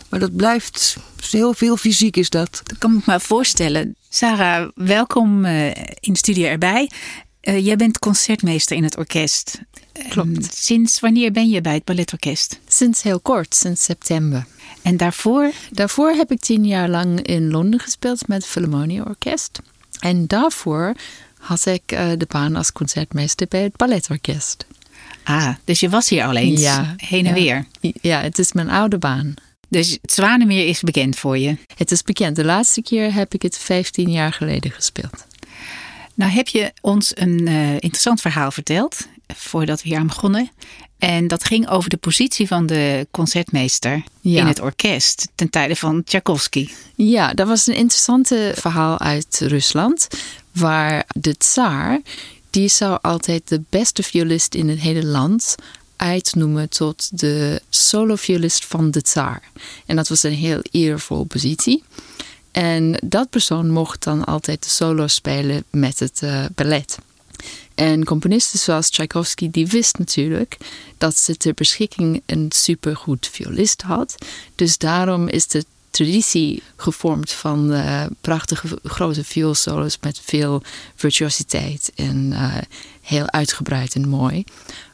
Maar 0.09 0.19
dat 0.19 0.35
blijft, 0.35 0.97
heel 1.29 1.53
veel 1.53 1.77
fysiek 1.77 2.17
is 2.17 2.29
dat. 2.29 2.61
Dat 2.63 2.77
kan 2.77 2.97
ik 2.97 3.05
me 3.05 3.19
voorstellen. 3.19 3.95
Sarah, 4.09 4.69
welkom 4.75 5.45
uh, 5.45 5.67
in 5.99 6.13
de 6.13 6.17
studio 6.17 6.47
erbij. 6.47 6.89
Uh, 7.47 7.65
jij 7.65 7.75
bent 7.75 7.99
concertmeester 7.99 8.75
in 8.75 8.83
het 8.83 8.97
orkest. 8.97 9.61
Klopt. 10.09 10.55
sinds 10.55 10.99
wanneer 10.99 11.31
ben 11.31 11.49
je 11.49 11.61
bij 11.61 11.73
het 11.73 11.83
balletorkest? 11.83 12.59
Sinds 12.67 13.01
heel 13.01 13.19
kort, 13.19 13.55
sinds 13.55 13.83
september. 13.83 14.45
En 14.81 14.97
daarvoor? 14.97 15.51
Daarvoor 15.71 16.09
heb 16.09 16.31
ik 16.31 16.39
tien 16.39 16.65
jaar 16.65 16.89
lang 16.89 17.21
in 17.21 17.51
Londen 17.51 17.79
gespeeld 17.79 18.27
met 18.27 18.37
het 18.37 18.51
Philharmonia 18.51 19.03
Orkest. 19.03 19.59
En 19.99 20.27
daarvoor 20.27 20.95
had 21.37 21.65
ik 21.65 21.91
uh, 21.91 22.09
de 22.17 22.25
baan 22.27 22.55
als 22.55 22.71
concertmeester 22.71 23.47
bij 23.49 23.61
het 23.61 23.75
balletorkest. 23.75 24.65
Ah, 25.23 25.55
dus 25.63 25.79
je 25.79 25.89
was 25.89 26.09
hier 26.09 26.23
al 26.23 26.35
eens 26.35 26.61
ja, 26.61 26.93
heen 26.97 27.25
en 27.25 27.41
ja. 27.41 27.65
weer? 27.81 27.91
Ja, 28.01 28.21
het 28.21 28.39
is 28.39 28.53
mijn 28.53 28.69
oude 28.69 28.97
baan. 28.97 29.33
Dus 29.69 29.97
het 30.01 30.13
Zwanemeer 30.13 30.67
is 30.67 30.81
bekend 30.81 31.17
voor 31.17 31.37
je? 31.37 31.57
Het 31.75 31.91
is 31.91 32.03
bekend. 32.03 32.35
De 32.35 32.45
laatste 32.45 32.81
keer 32.81 33.13
heb 33.13 33.33
ik 33.33 33.41
het 33.41 33.57
15 33.57 34.09
jaar 34.09 34.33
geleden 34.33 34.71
gespeeld. 34.71 35.26
Nou 36.17 36.31
heb 36.31 36.47
je 36.47 36.71
ons 36.81 37.11
een 37.15 37.47
uh, 37.47 37.73
interessant 37.73 38.21
verhaal 38.21 38.51
verteld 38.51 39.07
voordat 39.27 39.81
we 39.81 39.89
hier 39.89 39.97
aan 39.97 40.07
begonnen. 40.07 40.49
En 40.97 41.27
dat 41.27 41.43
ging 41.43 41.69
over 41.69 41.89
de 41.89 41.97
positie 41.97 42.47
van 42.47 42.65
de 42.65 43.07
concertmeester 43.11 44.03
ja. 44.21 44.39
in 44.39 44.47
het 44.47 44.61
orkest 44.61 45.27
ten 45.35 45.49
tijde 45.49 45.75
van 45.75 46.03
Tchaikovsky. 46.03 46.69
Ja, 46.95 47.33
dat 47.33 47.47
was 47.47 47.67
een 47.67 47.75
interessante 47.75 48.51
verhaal 48.55 48.99
uit 48.99 49.41
Rusland, 49.43 50.07
waar 50.51 51.05
de 51.15 51.37
tsaar, 51.37 52.01
die 52.49 52.67
zou 52.67 52.99
altijd 53.01 53.47
de 53.47 53.61
beste 53.69 54.03
violist 54.03 54.55
in 54.55 54.69
het 54.69 54.79
hele 54.79 55.05
land 55.05 55.55
uitnoemen 55.95 56.69
tot 56.69 57.19
de 57.19 57.61
soloviolist 57.69 58.65
van 58.65 58.91
de 58.91 59.01
tsaar. 59.01 59.41
En 59.85 59.95
dat 59.95 60.07
was 60.07 60.23
een 60.23 60.33
heel 60.33 60.59
eervolle 60.71 61.25
positie. 61.25 61.83
En 62.57 62.99
dat 63.03 63.29
persoon 63.29 63.69
mocht 63.69 64.03
dan 64.03 64.25
altijd 64.25 64.63
de 64.63 64.69
solo 64.69 65.07
spelen 65.07 65.63
met 65.69 65.99
het 65.99 66.21
uh, 66.23 66.45
ballet. 66.55 66.97
En 67.75 68.03
componisten 68.03 68.59
zoals 68.59 68.89
Tchaikovsky, 68.89 69.49
die 69.51 69.67
wist 69.67 69.97
natuurlijk 69.97 70.57
dat 70.97 71.17
ze 71.17 71.37
ter 71.37 71.53
beschikking 71.53 72.21
een 72.25 72.45
supergoed 72.49 73.29
violist 73.31 73.81
had. 73.81 74.15
Dus 74.55 74.77
daarom 74.77 75.27
is 75.27 75.47
de 75.47 75.65
traditie 75.89 76.63
gevormd 76.75 77.31
van 77.31 77.73
uh, 77.73 78.03
prachtige 78.21 78.79
grote 78.83 79.23
vioolsolos 79.23 79.97
met 80.01 80.19
veel 80.23 80.61
virtuositeit 80.95 81.91
en 81.95 82.31
uh, 82.31 82.57
heel 83.01 83.31
uitgebreid 83.31 83.95
en 83.95 84.07
mooi. 84.07 84.43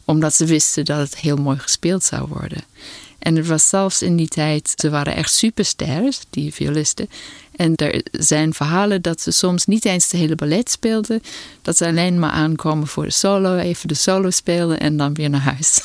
Omdat 0.06 0.34
ze 0.34 0.46
wisten 0.46 0.86
dat 0.86 1.00
het 1.00 1.18
heel 1.18 1.38
mooi 1.38 1.58
gespeeld 1.58 2.04
zou 2.04 2.28
worden. 2.28 2.64
En 3.24 3.36
het 3.36 3.48
was 3.48 3.70
zelfs 3.70 4.02
in 4.02 4.16
die 4.16 4.28
tijd, 4.28 4.74
ze 4.76 4.90
waren 4.90 5.16
echt 5.16 5.34
supersters, 5.34 6.20
die 6.30 6.54
violisten. 6.54 7.10
En 7.56 7.76
er 7.76 8.02
zijn 8.12 8.54
verhalen 8.54 9.02
dat 9.02 9.22
ze 9.22 9.32
soms 9.32 9.66
niet 9.66 9.86
eens 9.86 10.10
de 10.10 10.18
hele 10.18 10.36
ballet 10.36 10.70
speelden. 10.72 11.22
Dat 11.62 11.78
ze 11.78 11.86
alleen 11.86 12.20
maar 12.20 12.30
aankomen 12.30 12.88
voor 12.88 13.04
de 13.04 13.12
solo, 13.12 13.56
even 13.56 13.88
de 13.88 13.94
solo 13.94 14.30
spelen 14.30 14.80
en 14.80 14.98
dan 14.98 15.14
weer 15.14 15.30
naar 15.30 15.42
huis. 15.42 15.82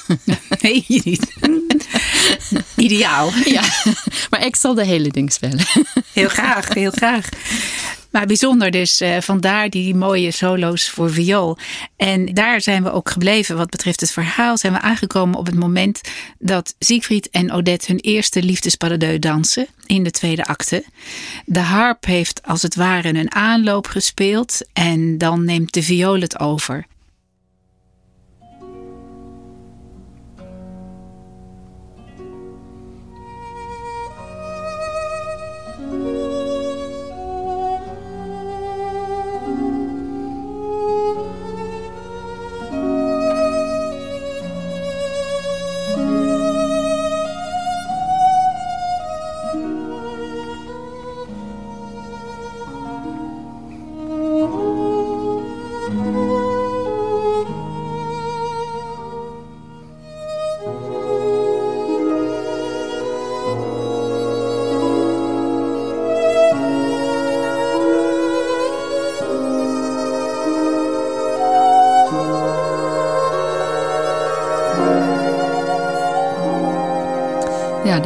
Nee, 0.60 0.84
niet. 0.88 1.32
Ideaal. 2.76 3.30
Ja, 3.44 3.62
maar 4.30 4.46
ik 4.46 4.56
zal 4.56 4.74
de 4.74 4.84
hele 4.84 5.08
ding 5.08 5.32
spelen. 5.32 5.66
Heel 6.12 6.28
graag, 6.28 6.74
heel 6.74 6.90
graag. 6.90 7.28
Maar 8.10 8.26
bijzonder 8.26 8.70
dus, 8.70 9.00
uh, 9.00 9.16
vandaar 9.20 9.70
die 9.70 9.94
mooie 9.94 10.30
solo's 10.30 10.90
voor 10.90 11.12
viool. 11.12 11.58
En 11.96 12.34
daar 12.34 12.60
zijn 12.60 12.82
we 12.82 12.92
ook 12.92 13.10
gebleven 13.10 13.56
wat 13.56 13.70
betreft 13.70 14.00
het 14.00 14.12
verhaal. 14.12 14.56
Zijn 14.56 14.72
we 14.72 14.80
aangekomen 14.80 15.38
op 15.38 15.46
het 15.46 15.54
moment 15.54 16.00
dat 16.38 16.74
Siegfried 16.78 17.30
en 17.30 17.52
Odette 17.52 17.86
hun 17.86 18.00
eerste 18.00 18.42
liefdesparadeu 18.42 19.18
dansen 19.18 19.66
in 19.86 20.04
de 20.04 20.10
tweede 20.10 20.44
acte. 20.44 20.84
De 21.44 21.60
harp 21.60 22.04
heeft 22.04 22.42
als 22.42 22.62
het 22.62 22.74
ware 22.74 23.08
een 23.08 23.34
aanloop 23.34 23.86
gespeeld 23.86 24.60
en 24.72 25.18
dan 25.18 25.44
neemt 25.44 25.74
de 25.74 25.82
viool 25.82 26.20
het 26.20 26.38
over. 26.38 26.86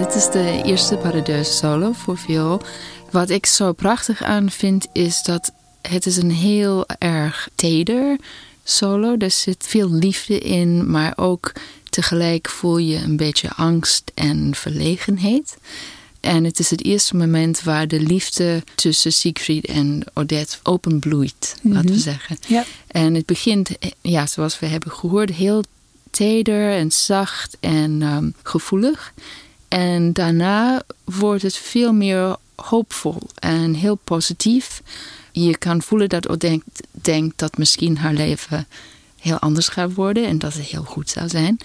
Dit 0.02 0.14
is 0.14 0.30
de 0.30 0.62
eerste 0.64 0.96
Paradeus 0.96 1.56
solo 1.56 1.92
voor 1.92 2.18
viool. 2.18 2.60
Wat 3.10 3.30
ik 3.30 3.46
zo 3.46 3.72
prachtig 3.72 4.22
aan 4.22 4.50
vind 4.50 4.86
is 4.92 5.22
dat 5.22 5.52
het 5.82 6.06
is 6.06 6.16
een 6.16 6.30
heel 6.30 6.86
erg 6.98 7.48
teder 7.54 8.16
solo. 8.64 9.16
Er 9.16 9.30
zit 9.30 9.64
veel 9.66 9.90
liefde 9.90 10.38
in, 10.38 10.90
maar 10.90 11.12
ook 11.16 11.52
tegelijk 11.90 12.48
voel 12.48 12.78
je 12.78 12.96
een 12.96 13.16
beetje 13.16 13.52
angst 13.54 14.10
en 14.14 14.54
verlegenheid. 14.54 15.56
En 16.20 16.44
het 16.44 16.58
is 16.58 16.70
het 16.70 16.84
eerste 16.84 17.16
moment 17.16 17.62
waar 17.62 17.88
de 17.88 18.00
liefde 18.00 18.62
tussen 18.74 19.12
Siegfried 19.12 19.66
en 19.66 20.04
Odette 20.14 20.56
openbloeit, 20.62 21.56
laten 21.62 21.90
we 21.90 21.98
zeggen. 21.98 22.38
Ja. 22.46 22.64
En 22.86 23.14
het 23.14 23.26
begint, 23.26 23.70
ja, 24.00 24.26
zoals 24.26 24.58
we 24.58 24.66
hebben 24.66 24.90
gehoord, 24.90 25.30
heel 25.30 25.64
teder 26.10 26.70
en 26.70 26.90
zacht 26.90 27.56
en 27.60 28.02
ehm, 28.02 28.30
gevoelig. 28.42 29.12
En 29.72 30.12
daarna 30.12 30.82
wordt 31.04 31.42
het 31.42 31.56
veel 31.56 31.92
meer 31.92 32.36
hoopvol 32.56 33.20
en 33.38 33.74
heel 33.74 33.94
positief. 33.94 34.82
Je 35.30 35.56
kan 35.56 35.82
voelen 35.82 36.08
dat 36.08 36.28
Odette 36.28 36.64
denkt 36.90 37.38
dat 37.38 37.58
misschien 37.58 37.98
haar 37.98 38.12
leven 38.12 38.66
heel 39.18 39.38
anders 39.38 39.68
gaat 39.68 39.94
worden 39.94 40.26
en 40.26 40.38
dat 40.38 40.54
het 40.54 40.62
heel 40.64 40.82
goed 40.82 41.10
zou 41.10 41.28
zijn. 41.28 41.58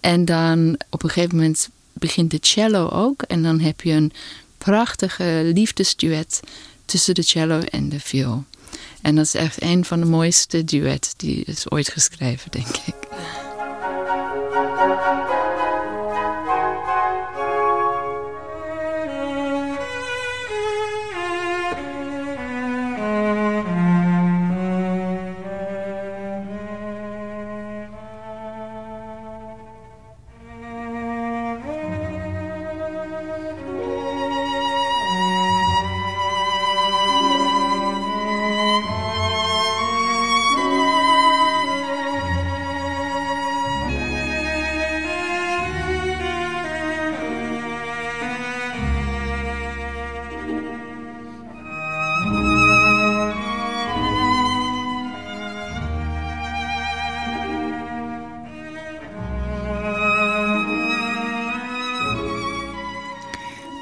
En 0.00 0.24
dan 0.24 0.78
op 0.90 1.02
een 1.02 1.10
gegeven 1.10 1.36
moment 1.36 1.68
begint 1.92 2.30
de 2.30 2.38
cello 2.40 2.88
ook. 2.88 3.22
En 3.22 3.42
dan 3.42 3.60
heb 3.60 3.80
je 3.80 3.92
een 3.92 4.12
prachtige 4.58 5.50
liefdesduet 5.54 6.40
tussen 6.84 7.14
de 7.14 7.22
cello 7.22 7.60
en 7.60 7.88
de 7.88 8.00
viool. 8.00 8.44
En 9.02 9.14
dat 9.14 9.24
is 9.24 9.34
echt 9.34 9.62
een 9.62 9.84
van 9.84 10.00
de 10.00 10.06
mooiste 10.06 10.64
duets 10.64 11.14
die 11.16 11.44
is 11.44 11.70
ooit 11.70 11.88
geschreven, 11.88 12.50
denk 12.50 12.76
ik. 12.86 12.96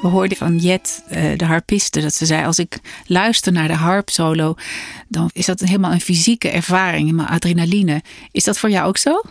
We 0.07 0.13
hoorden 0.13 0.37
van 0.37 0.57
Jet, 0.57 1.03
de 1.37 1.45
harpiste, 1.45 2.01
dat 2.01 2.13
ze 2.13 2.25
zei: 2.25 2.45
Als 2.45 2.59
ik 2.59 2.79
luister 3.05 3.51
naar 3.51 3.67
de 3.67 3.73
harpsolo, 3.73 4.55
dan 5.07 5.29
is 5.33 5.45
dat 5.45 5.59
helemaal 5.59 5.91
een 5.91 6.01
fysieke 6.01 6.49
ervaring, 6.49 7.03
helemaal 7.03 7.27
adrenaline. 7.27 8.01
Is 8.31 8.43
dat 8.43 8.57
voor 8.57 8.69
jou 8.69 8.87
ook 8.87 8.97
zo? 8.97 9.21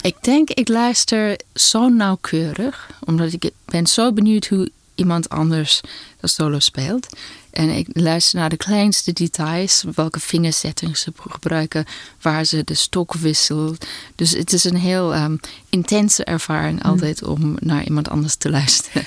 Ik 0.00 0.16
denk, 0.20 0.50
ik 0.50 0.68
luister 0.68 1.40
zo 1.54 1.88
nauwkeurig, 1.88 2.90
omdat 3.04 3.32
ik 3.32 3.50
ben 3.64 3.86
zo 3.86 4.12
benieuwd 4.12 4.46
hoe 4.46 4.70
iemand 4.94 5.28
anders 5.28 5.80
de 6.20 6.28
solo 6.28 6.58
speelt. 6.58 7.06
En 7.50 7.68
ik 7.70 7.88
luister 7.92 8.38
naar 8.38 8.48
de 8.48 8.56
kleinste 8.56 9.12
details, 9.12 9.84
welke 9.94 10.20
vingersettings 10.20 11.00
ze 11.00 11.12
gebruiken, 11.28 11.84
waar 12.20 12.44
ze 12.44 12.64
de 12.64 12.74
stok 12.74 13.14
wisselt. 13.14 13.86
Dus 14.14 14.30
het 14.30 14.52
is 14.52 14.64
een 14.64 14.76
heel 14.76 15.14
um, 15.14 15.40
intense 15.68 16.24
ervaring 16.24 16.84
altijd 16.84 17.22
om 17.22 17.56
naar 17.60 17.84
iemand 17.84 18.08
anders 18.08 18.34
te 18.34 18.50
luisteren. 18.50 19.06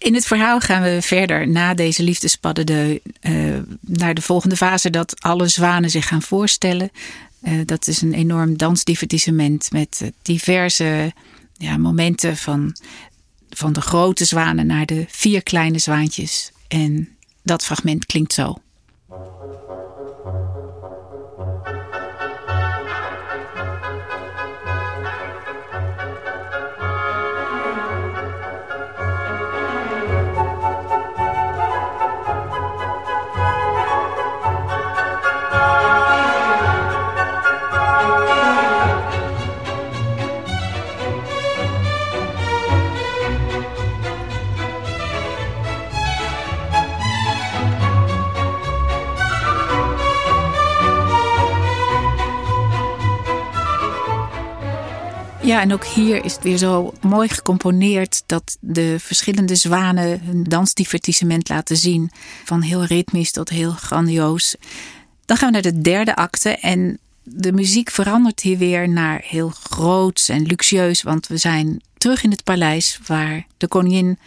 In 0.00 0.14
het 0.14 0.26
verhaal 0.26 0.60
gaan 0.60 0.82
we 0.82 0.98
verder 1.02 1.48
na 1.48 1.74
deze 1.74 2.02
liefdespadden 2.02 3.00
uh, 3.20 3.58
naar 3.80 4.14
de 4.14 4.22
volgende 4.22 4.56
fase 4.56 4.90
dat 4.90 5.20
alle 5.22 5.48
zwanen 5.48 5.90
zich 5.90 6.08
gaan 6.08 6.22
voorstellen. 6.22 6.90
Uh, 7.42 7.60
dat 7.64 7.86
is 7.86 8.02
een 8.02 8.14
enorm 8.14 8.56
dansdivertissement 8.56 9.72
met 9.72 10.12
diverse 10.22 11.12
ja, 11.52 11.76
momenten 11.76 12.36
van, 12.36 12.76
van 13.50 13.72
de 13.72 13.80
grote 13.80 14.24
zwanen 14.24 14.66
naar 14.66 14.86
de 14.86 15.04
vier 15.08 15.42
kleine 15.42 15.78
zwaantjes. 15.78 16.52
En 16.68 17.08
dat 17.42 17.64
fragment 17.64 18.06
klinkt 18.06 18.32
zo. 18.32 18.56
En 55.60 55.72
ook 55.72 55.84
hier 55.84 56.24
is 56.24 56.32
het 56.32 56.42
weer 56.42 56.56
zo 56.56 56.92
mooi 57.00 57.28
gecomponeerd 57.28 58.22
dat 58.26 58.56
de 58.60 58.96
verschillende 58.98 59.54
zwanen 59.54 60.20
hun 60.24 60.44
dansdivertissement 60.44 61.48
laten 61.48 61.76
zien. 61.76 62.10
Van 62.44 62.60
heel 62.60 62.84
ritmisch 62.84 63.30
tot 63.30 63.48
heel 63.48 63.70
grandioos. 63.70 64.56
Dan 65.24 65.36
gaan 65.36 65.52
we 65.52 65.52
naar 65.52 65.72
de 65.72 65.80
derde 65.80 66.16
acte 66.16 66.50
en 66.50 66.98
de 67.22 67.52
muziek 67.52 67.90
verandert 67.90 68.40
hier 68.40 68.58
weer 68.58 68.88
naar 68.88 69.22
heel 69.24 69.48
groots 69.48 70.28
en 70.28 70.42
luxueus. 70.42 71.02
Want 71.02 71.26
we 71.26 71.36
zijn 71.36 71.82
terug 71.98 72.22
in 72.22 72.30
het 72.30 72.44
paleis 72.44 72.98
waar 73.06 73.46
de 73.56 73.68
koningin 73.68 74.18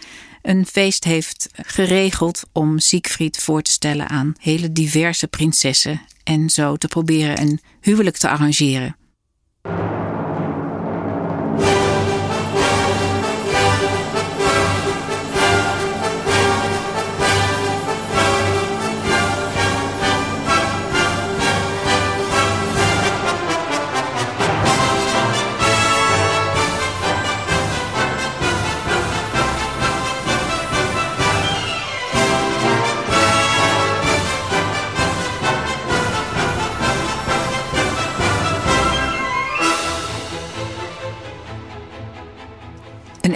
een 0.42 0.66
feest 0.66 1.04
heeft 1.04 1.50
geregeld 1.54 2.44
om 2.52 2.80
Siegfried 2.80 3.38
voor 3.38 3.62
te 3.62 3.72
stellen 3.72 4.10
aan 4.10 4.36
hele 4.40 4.72
diverse 4.72 5.28
prinsessen 5.28 6.02
en 6.24 6.50
zo 6.50 6.76
te 6.76 6.88
proberen 6.88 7.42
een 7.42 7.60
huwelijk 7.82 8.18
te 8.18 8.30
arrangeren. 8.30 8.96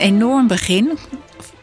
Enorm 0.08 0.48
begin. 0.48 0.98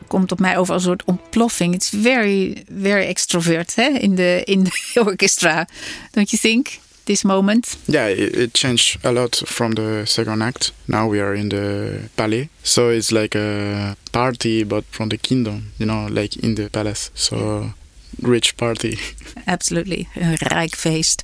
Komt 0.06 0.32
op 0.32 0.38
mij 0.38 0.58
over 0.58 0.74
als 0.74 0.82
een 0.82 0.88
soort 0.88 1.04
ontploffing. 1.04 1.74
It's 1.74 1.88
very, 1.88 2.64
very 2.78 3.06
extrovert 3.06 3.74
hè? 3.74 3.88
in 3.88 4.14
de 4.14 4.42
in 4.44 4.64
de 4.64 4.70
orchestra. 5.06 5.68
Don't 6.10 6.30
you 6.30 6.42
think? 6.42 6.82
This 7.04 7.22
moment? 7.22 7.76
Yeah, 7.84 8.18
it, 8.18 8.48
changed 8.52 9.04
a 9.04 9.12
lot 9.12 9.42
from 9.46 9.74
the 9.74 10.02
second 10.04 10.42
act. 10.42 10.72
Now 10.84 11.10
we 11.10 11.20
are 11.20 11.36
in 11.36 11.48
the 11.48 11.98
palais, 12.14 12.48
so 12.62 12.90
it's 12.90 13.10
like 13.10 13.38
a 13.38 13.94
party, 14.10 14.64
but 14.64 14.84
from 14.90 15.08
the 15.08 15.18
kingdom, 15.18 15.72
you 15.76 15.86
know, 15.86 16.08
like 16.10 16.36
in 16.40 16.54
the 16.54 16.68
palace. 16.70 17.10
So 17.14 17.74
rich 18.22 18.54
party. 18.54 18.98
Absolutely, 19.44 20.06
een 20.14 20.34
rijk 20.34 20.74
feest. 20.74 21.22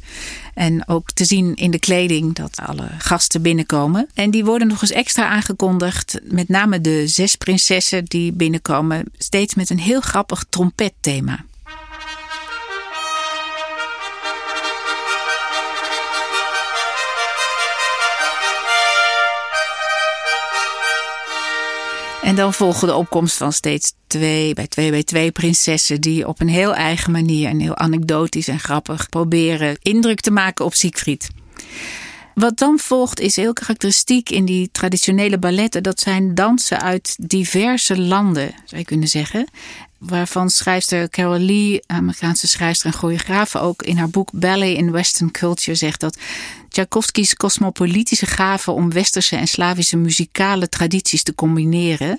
En 0.54 0.88
ook 0.88 1.10
te 1.10 1.24
zien 1.24 1.54
in 1.54 1.70
de 1.70 1.78
kleding 1.78 2.34
dat 2.34 2.56
alle 2.64 2.88
gasten 2.98 3.42
binnenkomen. 3.42 4.08
En 4.14 4.30
die 4.30 4.44
worden 4.44 4.68
nog 4.68 4.82
eens 4.82 4.90
extra 4.90 5.28
aangekondigd. 5.28 6.20
Met 6.22 6.48
name 6.48 6.80
de 6.80 7.08
zes 7.08 7.36
prinsessen 7.36 8.04
die 8.04 8.32
binnenkomen. 8.32 9.04
Steeds 9.18 9.54
met 9.54 9.70
een 9.70 9.78
heel 9.78 10.00
grappig 10.00 10.44
trompetthema. 10.48 11.44
En 22.22 22.36
dan 22.36 22.54
volgen 22.54 22.88
de 22.88 22.94
opkomst 22.94 23.36
van 23.36 23.52
steeds 23.52 23.92
twee 24.06 24.54
bij 24.54 24.66
twee 24.66 24.90
bij 24.90 25.02
twee 25.02 25.30
prinsessen 25.32 26.00
die 26.00 26.28
op 26.28 26.40
een 26.40 26.48
heel 26.48 26.74
eigen 26.74 27.12
manier 27.12 27.48
en 27.48 27.60
heel 27.60 27.76
anekdotisch 27.76 28.48
en 28.48 28.60
grappig 28.60 29.08
proberen 29.08 29.76
indruk 29.82 30.20
te 30.20 30.30
maken 30.30 30.64
op 30.64 30.74
Siegfried. 30.74 31.28
Wat 32.34 32.58
dan 32.58 32.78
volgt 32.78 33.20
is 33.20 33.36
heel 33.36 33.52
karakteristiek 33.52 34.30
in 34.30 34.44
die 34.44 34.68
traditionele 34.72 35.38
balletten. 35.38 35.82
Dat 35.82 36.00
zijn 36.00 36.34
dansen 36.34 36.80
uit 36.80 37.16
diverse 37.20 37.98
landen, 37.98 38.54
zou 38.64 38.80
je 38.80 38.86
kunnen 38.86 39.08
zeggen. 39.08 39.48
Waarvan 39.98 40.50
schrijfster 40.50 41.08
Carol 41.08 41.38
Lee, 41.38 41.82
Amerikaanse 41.86 42.48
schrijfster 42.48 42.86
en 42.86 42.98
choreografe, 42.98 43.58
ook 43.58 43.82
in 43.82 43.96
haar 43.96 44.10
boek 44.10 44.30
Ballet 44.32 44.76
in 44.76 44.90
Western 44.90 45.30
Culture 45.30 45.76
zegt 45.76 46.00
dat 46.00 46.18
Tchaikovskis 46.68 47.34
cosmopolitische 47.34 48.26
gave 48.26 48.70
om 48.70 48.92
westerse 48.92 49.36
en 49.36 49.48
Slavische 49.48 49.96
muzikale 49.96 50.68
tradities 50.68 51.22
te 51.22 51.34
combineren. 51.34 52.18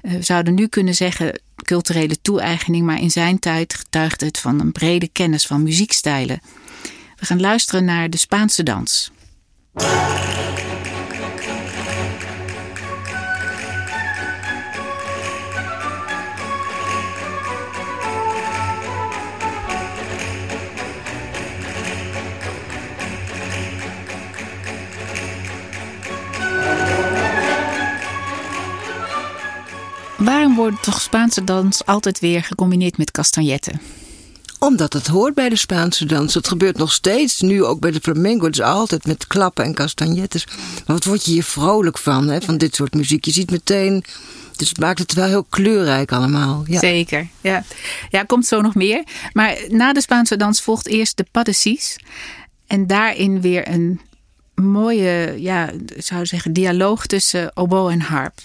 Eh, 0.00 0.12
we 0.12 0.22
zouden 0.22 0.54
nu 0.54 0.66
kunnen 0.66 0.94
zeggen 0.94 1.40
culturele 1.64 2.20
toe-eigening, 2.22 2.86
maar 2.86 3.00
in 3.00 3.10
zijn 3.10 3.38
tijd 3.38 3.74
getuigde 3.74 4.26
het 4.26 4.38
van 4.38 4.60
een 4.60 4.72
brede 4.72 5.08
kennis 5.08 5.46
van 5.46 5.62
muziekstijlen. 5.62 6.40
We 7.16 7.26
gaan 7.26 7.40
luisteren 7.40 7.84
naar 7.84 8.10
de 8.10 8.16
Spaanse 8.16 8.62
dans. 8.62 9.10
Waarom 30.24 30.54
wordt 30.54 30.82
toch 30.82 31.00
Spaanse 31.00 31.44
dans 31.44 31.86
altijd 31.86 32.20
weer 32.20 32.42
gecombineerd 32.42 32.98
met 32.98 33.10
castagnetten? 33.10 33.80
Omdat 34.62 34.92
het 34.92 35.06
hoort 35.06 35.34
bij 35.34 35.48
de 35.48 35.56
Spaanse 35.56 36.04
dans. 36.04 36.34
Het 36.34 36.48
gebeurt 36.48 36.76
nog 36.76 36.92
steeds, 36.92 37.40
nu 37.40 37.64
ook 37.64 37.80
bij 37.80 37.90
de 37.90 38.00
flamenco. 38.02 38.44
Het 38.44 38.54
is 38.54 38.60
altijd 38.60 39.06
met 39.06 39.26
klappen 39.26 39.64
en 39.64 39.74
castagnettes. 39.74 40.46
Maar 40.46 40.96
wat 40.96 41.04
word 41.04 41.24
je 41.24 41.32
hier 41.32 41.44
vrolijk 41.44 41.98
van, 41.98 42.28
hè, 42.28 42.40
van 42.40 42.58
dit 42.58 42.74
soort 42.74 42.94
muziek? 42.94 43.24
Je 43.24 43.30
ziet 43.30 43.50
meteen... 43.50 44.04
Dus 44.56 44.68
het 44.68 44.78
maakt 44.78 44.98
het 44.98 45.12
wel 45.12 45.26
heel 45.26 45.44
kleurrijk 45.44 46.12
allemaal. 46.12 46.62
Ja. 46.66 46.78
Zeker, 46.78 47.28
ja. 47.40 47.64
Ja, 48.10 48.22
komt 48.22 48.46
zo 48.46 48.60
nog 48.60 48.74
meer. 48.74 49.04
Maar 49.32 49.58
na 49.68 49.92
de 49.92 50.00
Spaanse 50.00 50.36
dans 50.36 50.60
volgt 50.60 50.86
eerst 50.86 51.16
de 51.16 51.26
Paddecies. 51.30 51.96
En 52.66 52.86
daarin 52.86 53.40
weer 53.40 53.68
een 53.68 54.00
mooie, 54.54 55.34
ja, 55.38 55.70
zou 55.96 56.26
zeggen, 56.26 56.52
dialoog 56.52 57.06
tussen 57.06 57.56
oboe 57.56 57.90
en 57.90 58.00
harp. 58.00 58.40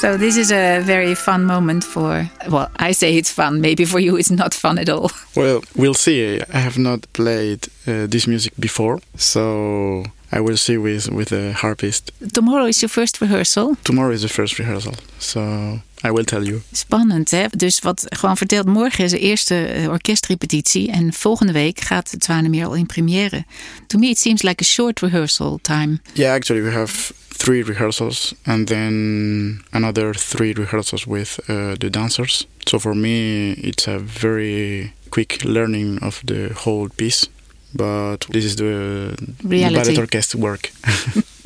So 0.00 0.16
this 0.16 0.36
is 0.36 0.52
a 0.52 0.80
very 0.80 1.14
fun 1.16 1.44
moment 1.44 1.82
for. 1.82 2.30
Well, 2.48 2.70
I 2.76 2.92
say 2.92 3.16
it's 3.16 3.32
fun. 3.32 3.60
Maybe 3.60 3.84
for 3.84 3.98
you, 3.98 4.16
it's 4.16 4.30
not 4.30 4.54
fun 4.54 4.78
at 4.78 4.88
all. 4.88 5.10
Well, 5.36 5.62
we'll 5.76 5.94
see. 5.94 6.40
I 6.52 6.58
have 6.58 6.78
not 6.78 7.06
played 7.12 7.68
uh, 7.86 8.06
this 8.08 8.26
music 8.26 8.52
before, 8.58 9.00
so 9.16 10.04
I 10.32 10.40
will 10.40 10.56
see 10.56 10.76
with 10.78 11.08
with 11.10 11.28
the 11.28 11.52
harpist. 11.52 12.10
Tomorrow 12.32 12.66
is 12.68 12.80
your 12.82 12.88
first 12.88 13.20
rehearsal. 13.20 13.76
Tomorrow 13.84 14.12
is 14.14 14.22
the 14.22 14.28
first 14.28 14.58
rehearsal, 14.58 14.94
so 15.18 15.40
I 16.04 16.10
will 16.10 16.24
tell 16.24 16.42
you. 16.42 16.60
Spannend, 16.72 17.30
hè? 17.30 17.44
Dus 17.50 17.78
wat 17.78 18.06
gewoon 18.08 18.36
vertelt, 18.36 18.66
morgen 18.66 19.04
is 19.04 19.10
de 19.10 19.18
eerste 19.18 19.64
eh, 19.64 19.88
orkestrepetitie 19.88 20.90
en 20.90 21.12
volgende 21.12 21.52
week 21.52 21.80
gaat 21.80 22.10
het 22.10 22.24
Zwanemeer 22.24 22.66
al 22.66 22.74
in 22.74 22.86
première. 22.86 23.44
To 23.86 23.98
me, 23.98 24.06
it 24.08 24.18
seems 24.18 24.42
like 24.42 24.62
a 24.62 24.66
short 24.66 25.00
rehearsal 25.00 25.58
time. 25.62 25.98
Yeah, 26.12 26.34
actually, 26.34 26.62
we 26.62 26.70
have 26.70 27.12
three 27.36 27.62
rehearsals 27.62 28.34
and 28.42 28.66
then 28.66 29.62
another 29.70 30.14
three 30.14 30.52
rehearsals 30.52 31.04
with 31.04 31.38
uh, 31.48 31.72
the 31.78 31.90
dancers. 31.90 32.46
So 32.64 32.78
for 32.78 32.96
me, 32.96 33.50
it's 33.52 33.86
a 33.86 33.98
very 34.20 34.92
quick 35.08 35.42
learning 35.44 36.02
of 36.02 36.20
the 36.24 36.50
whole 36.54 36.88
piece. 36.94 37.28
But 37.70 38.26
this 38.30 38.44
is 38.44 38.56
the, 38.56 39.14
the 39.42 39.60
ballet 39.60 39.96
orchestra 39.96 40.40
work. 40.40 40.70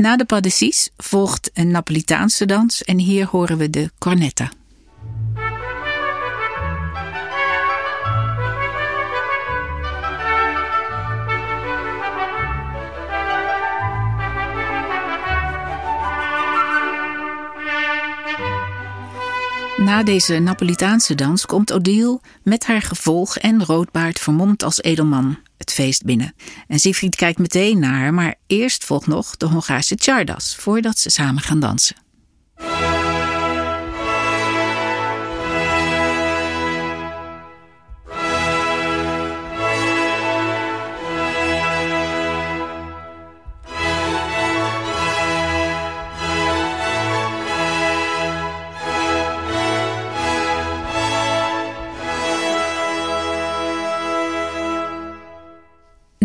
Na 0.00 0.16
de 0.16 0.24
Paddecies 0.24 0.90
volgt 0.96 1.50
een 1.54 1.70
Napolitaanse 1.70 2.46
dans 2.46 2.82
en 2.82 2.98
hier 2.98 3.26
horen 3.26 3.58
we 3.58 3.70
de 3.70 3.90
cornetta. 3.98 4.50
Na 19.90 20.02
deze 20.02 20.38
Napolitaanse 20.38 21.14
dans 21.14 21.46
komt 21.46 21.72
Odile 21.72 22.20
met 22.42 22.66
haar 22.66 22.82
gevolg 22.82 23.36
en 23.36 23.64
roodbaard 23.64 24.18
vermomd 24.18 24.62
als 24.62 24.82
edelman 24.82 25.38
het 25.56 25.72
feest 25.72 26.04
binnen. 26.04 26.34
En 26.66 26.78
Siegfried 26.78 27.16
kijkt 27.16 27.38
meteen 27.38 27.78
naar 27.78 27.98
haar, 27.98 28.14
maar 28.14 28.34
eerst 28.46 28.84
volgt 28.84 29.06
nog 29.06 29.36
de 29.36 29.46
Hongaarse 29.46 29.96
Chardas 29.98 30.56
voordat 30.56 30.98
ze 30.98 31.10
samen 31.10 31.42
gaan 31.42 31.60
dansen. 31.60 31.96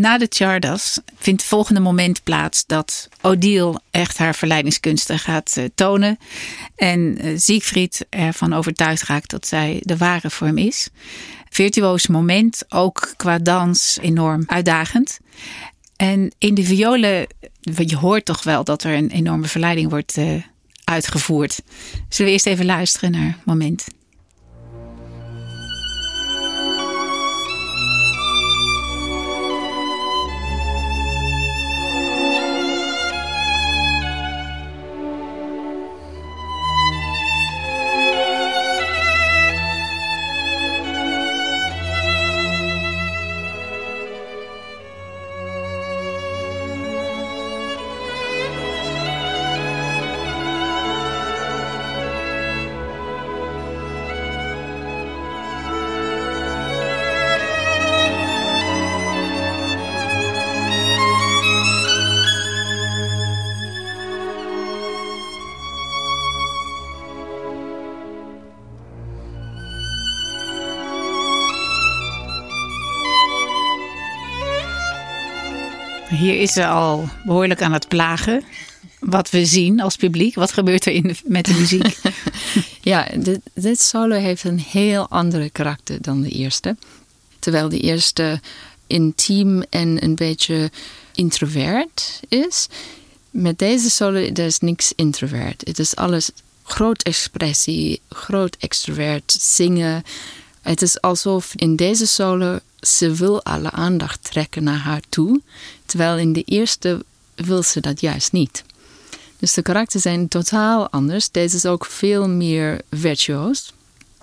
Na 0.05 0.17
de 0.17 0.27
Chardas 0.29 0.99
vindt 1.15 1.41
het 1.41 1.49
volgende 1.49 1.79
moment 1.79 2.23
plaats 2.23 2.65
dat 2.65 3.09
Odile 3.21 3.81
echt 3.91 4.17
haar 4.17 4.35
verleidingskunsten 4.35 5.19
gaat 5.19 5.55
uh, 5.57 5.65
tonen. 5.75 6.17
En 6.75 7.25
uh, 7.25 7.37
Siegfried 7.37 8.05
ervan 8.09 8.53
overtuigd 8.53 9.03
raakt 9.03 9.29
dat 9.29 9.47
zij 9.47 9.81
de 9.83 9.97
ware 9.97 10.29
voor 10.29 10.47
hem 10.47 10.57
is. 10.57 10.89
Virtuoos 11.49 12.07
moment, 12.07 12.63
ook 12.69 13.13
qua 13.17 13.37
dans 13.37 13.97
enorm 14.01 14.43
uitdagend. 14.47 15.19
En 15.95 16.31
in 16.37 16.53
de 16.53 16.63
violen, 16.63 17.27
je 17.61 17.97
hoort 17.97 18.25
toch 18.25 18.43
wel 18.43 18.63
dat 18.63 18.83
er 18.83 18.93
een 18.93 19.09
enorme 19.09 19.47
verleiding 19.47 19.89
wordt 19.89 20.17
uh, 20.17 20.43
uitgevoerd. 20.83 21.61
Zullen 22.09 22.31
we 22.31 22.31
eerst 22.31 22.47
even 22.47 22.65
luisteren 22.65 23.11
naar 23.11 23.37
moment? 23.43 23.85
Hier 76.25 76.39
is 76.41 76.53
ze 76.53 76.67
al 76.67 77.09
behoorlijk 77.25 77.61
aan 77.61 77.73
het 77.73 77.88
plagen. 77.88 78.43
Wat 78.99 79.29
we 79.29 79.45
zien 79.45 79.81
als 79.81 79.95
publiek. 79.95 80.35
Wat 80.35 80.51
gebeurt 80.51 80.85
er 80.85 80.91
in 80.91 81.15
met 81.23 81.45
de 81.45 81.53
muziek? 81.53 81.97
ja, 82.91 83.07
dit, 83.17 83.39
dit 83.53 83.81
solo 83.81 84.15
heeft 84.15 84.43
een 84.43 84.59
heel 84.59 85.09
andere 85.09 85.49
karakter 85.49 86.01
dan 86.01 86.21
de 86.21 86.29
eerste. 86.29 86.75
Terwijl 87.39 87.69
de 87.69 87.79
eerste 87.79 88.39
intiem 88.88 89.63
en 89.69 90.03
een 90.03 90.15
beetje 90.15 90.71
introvert 91.13 92.19
is. 92.27 92.67
Met 93.29 93.59
deze 93.59 93.89
solo 93.89 94.17
er 94.17 94.39
is 94.39 94.59
niks 94.59 94.93
introvert. 94.95 95.61
Het 95.65 95.79
is 95.79 95.95
alles 95.95 96.29
groot 96.63 97.03
expressie, 97.03 98.01
groot 98.09 98.55
extrovert, 98.59 99.38
zingen. 99.39 100.03
Het 100.65 100.82
is 100.82 101.01
alsof 101.01 101.51
in 101.56 101.75
deze 101.75 102.08
solo 102.08 102.60
ze 102.80 103.13
wil 103.13 103.43
alle 103.43 103.71
aandacht 103.71 104.23
trekken 104.23 104.63
naar 104.63 104.78
haar 104.78 105.01
toe, 105.10 105.41
terwijl 105.86 106.17
in 106.17 106.34
de 106.34 106.43
eerste 106.43 107.06
wil 107.36 107.63
ze 107.63 107.80
dat 107.80 108.01
juist 108.01 108.32
niet. 108.32 108.63
Dus 109.39 109.54
de 109.54 109.62
karakters 109.62 110.04
zijn 110.04 110.28
totaal 110.28 110.89
anders. 110.89 111.32
Deze 111.32 111.56
is 111.56 111.65
ook 111.65 111.86
veel 111.86 112.30
meer 112.30 112.82
virtuoos. 112.89 113.73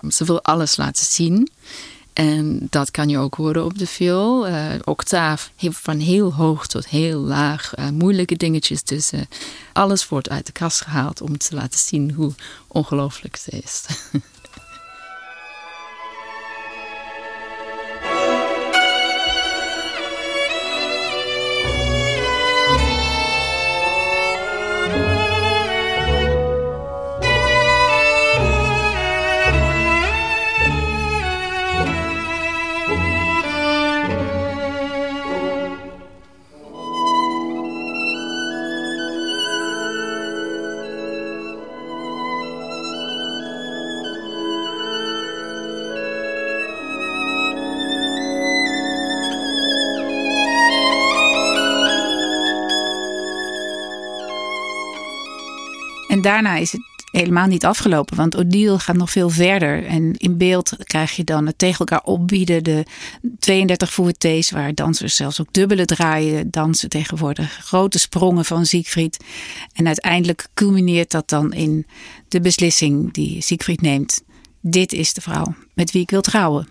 Ze 0.09 0.25
wil 0.25 0.41
alles 0.41 0.77
laten 0.77 1.05
zien. 1.05 1.49
En 2.13 2.67
dat 2.69 2.91
kan 2.91 3.09
je 3.09 3.17
ook 3.17 3.35
horen 3.35 3.65
op 3.65 3.77
de 3.77 3.87
viool. 3.87 4.47
Uh, 4.47 4.65
octaaf 4.83 5.51
van 5.69 5.99
heel 5.99 6.33
hoog 6.33 6.67
tot 6.67 6.87
heel 6.87 7.19
laag. 7.19 7.77
Uh, 7.77 7.89
moeilijke 7.89 8.35
dingetjes 8.35 8.81
tussen. 8.81 9.27
Alles 9.73 10.07
wordt 10.07 10.29
uit 10.29 10.45
de 10.45 10.51
kast 10.51 10.81
gehaald 10.81 11.21
om 11.21 11.37
te 11.37 11.55
laten 11.55 11.79
zien 11.79 12.11
hoe 12.11 12.33
ongelooflijk 12.67 13.35
ze 13.35 13.51
is. 13.51 13.85
daarna 56.23 56.55
is 56.55 56.71
het 56.71 56.81
helemaal 57.11 57.47
niet 57.47 57.65
afgelopen. 57.65 58.17
Want 58.17 58.37
Odile 58.37 58.79
gaat 58.79 58.95
nog 58.95 59.11
veel 59.11 59.29
verder. 59.29 59.85
En 59.85 60.13
in 60.17 60.37
beeld 60.37 60.75
krijg 60.83 61.11
je 61.15 61.23
dan 61.23 61.45
het 61.45 61.57
tegen 61.57 61.79
elkaar 61.79 62.03
opbieden. 62.03 62.63
De 62.63 62.85
32 63.39 63.93
voertees 63.93 64.51
waar 64.51 64.73
dansers 64.73 65.15
zelfs 65.15 65.41
ook 65.41 65.53
dubbele 65.53 65.85
draaien 65.85 66.51
dansen 66.51 66.89
tegenwoordig. 66.89 67.51
Grote 67.51 67.99
sprongen 67.99 68.45
van 68.45 68.65
Siegfried. 68.65 69.17
En 69.73 69.87
uiteindelijk 69.87 70.47
culmineert 70.53 71.11
dat 71.11 71.29
dan 71.29 71.53
in 71.53 71.85
de 72.27 72.41
beslissing 72.41 73.13
die 73.13 73.41
Siegfried 73.41 73.81
neemt. 73.81 74.23
Dit 74.61 74.93
is 74.93 75.13
de 75.13 75.21
vrouw 75.21 75.55
met 75.73 75.91
wie 75.91 76.01
ik 76.01 76.09
wil 76.09 76.21
trouwen. 76.21 76.67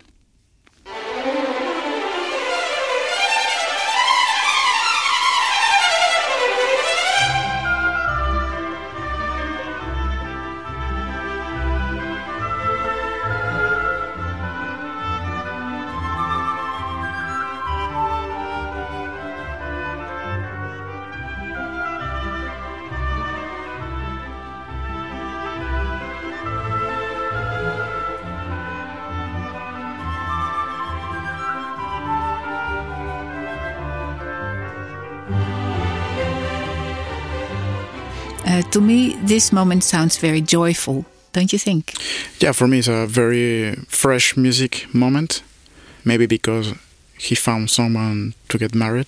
To 38.73 38.81
me, 38.81 39.17
this 39.27 39.51
moment 39.51 39.85
sounds 39.85 40.19
very 40.19 40.41
joyful, 40.41 41.05
don't 41.31 41.51
you 41.51 41.59
think? 41.59 41.93
Yeah, 42.39 42.55
for 42.55 42.69
me, 42.69 42.79
it's 42.79 42.89
a 42.89 43.07
very 43.07 43.75
fresh 43.89 44.35
music 44.37 44.87
moment. 44.93 45.43
Maybe 46.03 46.27
because 46.27 46.75
he 47.19 47.35
found 47.35 47.71
someone 47.71 48.35
to 48.47 48.59
get 48.59 48.75
married, 48.75 49.07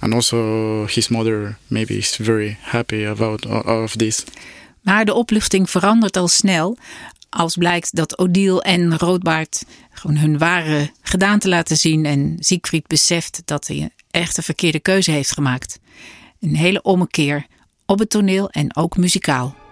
and 0.00 0.14
also 0.14 0.86
his 0.86 1.08
mother 1.08 1.58
maybe 1.68 1.94
is 1.94 2.16
very 2.16 2.56
happy 2.60 3.04
about 3.04 3.46
of 3.66 3.96
this. 3.96 4.24
Maar 4.80 5.04
de 5.04 5.14
opluchting 5.14 5.70
verandert 5.70 6.16
al 6.16 6.28
snel 6.28 6.78
als 7.30 7.56
blijkt 7.56 7.94
dat 7.96 8.18
Odile 8.18 8.62
en 8.62 8.98
Roodbaard 8.98 9.64
gewoon 9.90 10.16
hun 10.16 10.38
ware 10.38 10.90
gedaante 11.02 11.48
laten 11.48 11.76
zien 11.76 12.04
en 12.04 12.36
Siegfried 12.38 12.86
beseft 12.86 13.42
dat 13.44 13.66
hij 13.66 13.90
echt 14.10 14.36
een 14.36 14.42
verkeerde 14.42 14.80
keuze 14.80 15.10
heeft 15.10 15.32
gemaakt. 15.32 15.78
Een 16.40 16.56
hele 16.56 16.82
ommekeer 16.82 17.46
op 17.86 17.98
het 17.98 18.10
toneel 18.10 18.50
en 18.50 18.76
ook 18.76 18.96
muzikaal. 18.96 19.65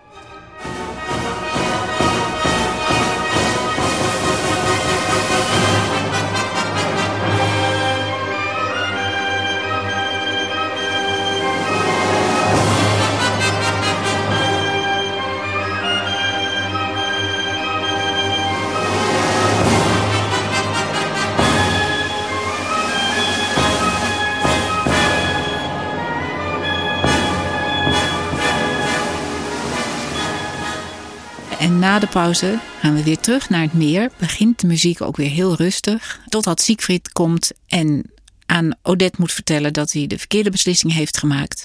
Na 31.94 32.00
de 32.00 32.06
pauze 32.06 32.58
gaan 32.80 32.94
we 32.94 33.02
weer 33.02 33.18
terug 33.18 33.48
naar 33.48 33.62
het 33.62 33.72
meer. 33.72 34.10
Begint 34.18 34.60
de 34.60 34.66
muziek 34.66 35.00
ook 35.00 35.16
weer 35.16 35.30
heel 35.30 35.54
rustig. 35.54 36.20
Totdat 36.28 36.60
Siegfried 36.60 37.12
komt 37.12 37.50
en 37.66 38.10
aan 38.46 38.74
Odette 38.82 39.20
moet 39.20 39.32
vertellen 39.32 39.72
dat 39.72 39.92
hij 39.92 40.06
de 40.06 40.18
verkeerde 40.18 40.50
beslissing 40.50 40.92
heeft 40.92 41.18
gemaakt. 41.18 41.64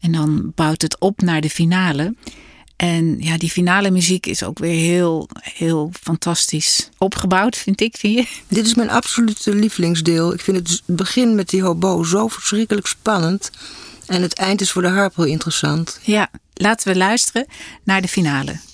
En 0.00 0.12
dan 0.12 0.52
bouwt 0.54 0.82
het 0.82 0.98
op 0.98 1.20
naar 1.20 1.40
de 1.40 1.50
finale. 1.50 2.14
En 2.76 3.16
ja, 3.20 3.36
die 3.36 3.50
finale 3.50 3.90
muziek 3.90 4.26
is 4.26 4.42
ook 4.42 4.58
weer 4.58 4.80
heel, 4.80 5.28
heel 5.40 5.90
fantastisch 6.00 6.88
opgebouwd, 6.98 7.56
vind 7.56 7.80
ik. 7.80 7.96
Vind 7.96 8.14
je? 8.14 8.26
Dit 8.48 8.66
is 8.66 8.74
mijn 8.74 8.90
absolute 8.90 9.54
lievelingsdeel. 9.54 10.32
Ik 10.32 10.40
vind 10.40 10.56
het 10.56 10.82
begin 10.86 11.34
met 11.34 11.48
die 11.48 11.62
hobo 11.62 12.02
zo 12.02 12.28
verschrikkelijk 12.28 12.86
spannend. 12.86 13.50
En 14.06 14.22
het 14.22 14.34
eind 14.34 14.60
is 14.60 14.70
voor 14.70 14.82
de 14.82 14.88
harp 14.88 15.16
heel 15.16 15.24
interessant. 15.24 15.98
Ja, 16.02 16.30
laten 16.54 16.92
we 16.92 16.98
luisteren 16.98 17.46
naar 17.84 18.02
de 18.02 18.08
finale. 18.08 18.67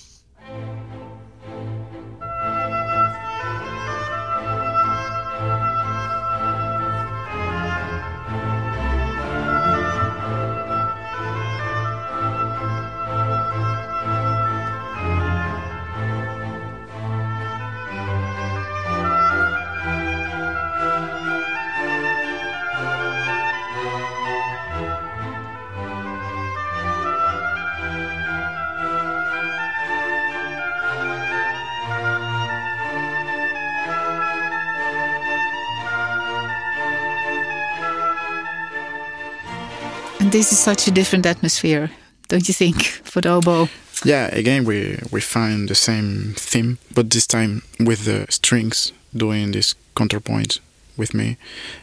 This 40.35 40.51
is 40.51 40.59
such 40.59 40.85
a 40.85 40.91
different 40.91 41.25
atmosphere, 41.25 41.89
don't 42.27 42.45
you 42.49 42.53
think, 42.53 42.83
for 43.05 43.21
the 43.21 43.29
oboe? 43.29 43.69
Yeah, 44.03 44.27
again 44.35 44.65
we 44.65 44.99
we 45.09 45.21
find 45.21 45.69
the 45.69 45.75
same 45.75 46.33
theme, 46.35 46.77
but 46.93 47.09
this 47.09 47.25
time 47.25 47.61
with 47.79 48.03
the 48.03 48.25
strings 48.29 48.91
doing 49.13 49.53
this 49.53 49.75
counterpoint 49.95 50.59
with 50.97 51.13
me, 51.13 51.37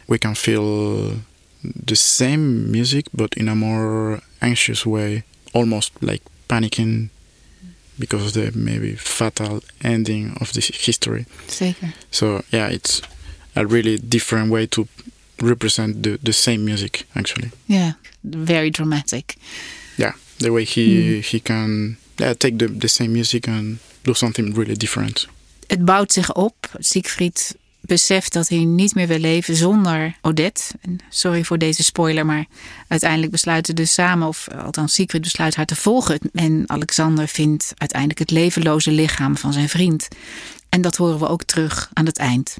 we 0.07 0.19
can 0.19 0.35
feel 0.35 1.21
the 1.63 1.95
same 1.95 2.71
music 2.71 3.05
but 3.11 3.33
in 3.37 3.49
a 3.49 3.55
more 3.55 4.21
anxious 4.39 4.85
way, 4.85 5.23
almost 5.53 5.91
like 6.01 6.21
panicking 6.47 7.09
because 7.97 8.23
of 8.27 8.33
the 8.33 8.51
maybe 8.55 8.95
fatal 8.95 9.61
ending 9.81 10.37
of 10.41 10.53
this 10.53 10.67
history. 10.85 11.25
Zeker. 11.47 11.93
So 12.11 12.43
yeah, 12.51 12.69
it's 12.69 13.01
a 13.55 13.65
really 13.65 13.97
different 13.97 14.51
way 14.51 14.67
to 14.67 14.87
represent 15.35 16.03
the, 16.03 16.17
the 16.23 16.31
same 16.31 16.63
music 16.63 17.05
actually. 17.13 17.51
Yeah, 17.65 17.91
very 18.21 18.69
dramatic. 18.69 19.35
Yeah, 19.95 20.13
the 20.37 20.51
way 20.51 20.65
he 20.65 21.19
he 21.21 21.39
can 21.41 21.97
yeah, 22.17 22.33
take 22.33 22.57
the, 22.57 22.77
the 22.77 22.87
same 22.87 23.11
music 23.11 23.47
and 23.47 23.77
do 24.01 24.13
something 24.13 24.55
really 24.55 24.75
different. 24.75 25.27
Het 25.67 25.85
bouwt 25.85 26.11
zich 26.11 26.33
op. 26.33 26.55
Siegfried 26.79 27.55
beseft 27.85 28.33
dat 28.33 28.49
hij 28.49 28.63
niet 28.65 28.95
meer 28.95 29.07
wil 29.07 29.19
leven 29.19 29.55
zonder 29.55 30.17
Odette. 30.21 30.63
En 30.81 30.99
sorry 31.09 31.43
voor 31.43 31.57
deze 31.57 31.83
spoiler, 31.83 32.25
maar 32.25 32.45
uiteindelijk 32.87 33.31
besluiten 33.31 33.75
dus 33.75 33.93
samen, 33.93 34.27
of 34.27 34.47
althans 34.47 34.93
Siegfried 34.93 35.21
besluit 35.21 35.55
haar 35.55 35.65
te 35.65 35.75
volgen. 35.75 36.19
En 36.33 36.63
Alexander 36.67 37.27
vindt 37.27 37.73
uiteindelijk 37.77 38.19
het 38.19 38.31
levenloze 38.31 38.91
lichaam 38.91 39.37
van 39.37 39.53
zijn 39.53 39.69
vriend. 39.69 40.07
En 40.69 40.81
dat 40.81 40.95
horen 40.95 41.19
we 41.19 41.27
ook 41.27 41.43
terug 41.43 41.89
aan 41.93 42.05
het 42.05 42.17
eind. 42.17 42.57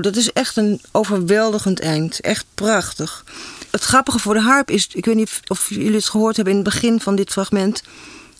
Nou, 0.00 0.12
dat 0.12 0.22
is 0.22 0.32
echt 0.32 0.56
een 0.56 0.80
overweldigend 0.92 1.80
eind. 1.80 2.20
Echt 2.20 2.46
prachtig. 2.54 3.24
Het 3.70 3.82
grappige 3.82 4.18
voor 4.18 4.34
de 4.34 4.40
harp 4.40 4.70
is, 4.70 4.88
ik 4.92 5.04
weet 5.04 5.14
niet 5.14 5.40
of 5.46 5.68
jullie 5.68 5.94
het 5.94 6.08
gehoord 6.08 6.36
hebben 6.36 6.54
in 6.54 6.60
het 6.60 6.72
begin 6.72 7.00
van 7.00 7.14
dit 7.16 7.30
fragment, 7.30 7.82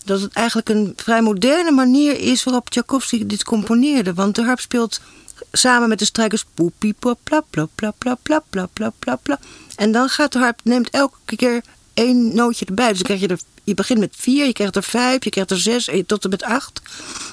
dat 0.04 0.20
het 0.20 0.32
eigenlijk 0.32 0.68
een 0.68 0.92
vrij 0.96 1.22
moderne 1.22 1.70
manier 1.70 2.18
is 2.18 2.44
waarop 2.44 2.70
Tchaikovsky 2.70 3.26
dit 3.26 3.44
componeerde. 3.44 4.14
Want 4.14 4.34
de 4.34 4.42
harp 4.42 4.60
speelt 4.60 5.00
samen 5.52 5.88
met 5.88 5.98
de 5.98 6.04
strijkers 6.04 6.44
poepie, 6.54 6.94
pla 6.98 7.14
pla 7.22 7.42
pla 7.50 7.66
pla 7.74 7.92
pla 7.98 8.14
pla 8.22 8.42
pla 8.50 8.68
pla 8.72 8.92
pla 8.98 9.16
pla. 9.16 9.38
En 9.76 9.92
dan 9.92 10.08
gaat 10.08 10.32
de 10.32 10.38
harp, 10.38 10.60
neemt 10.64 10.90
elke 10.90 11.36
keer 11.36 11.62
één 11.94 12.34
nootje 12.34 12.64
erbij. 12.64 12.92
Dus 12.92 13.02
krijg 13.02 13.20
je 13.20 13.28
er, 13.28 13.40
je 13.64 13.74
begint 13.74 13.98
met 13.98 14.14
vier, 14.16 14.46
je 14.46 14.52
krijgt 14.52 14.76
er 14.76 14.82
vijf, 14.82 15.24
je 15.24 15.30
krijgt 15.30 15.50
er 15.50 15.60
zes 15.60 15.88
en 15.88 16.06
tot 16.06 16.24
en 16.24 16.30
met 16.30 16.42
acht. 16.42 16.80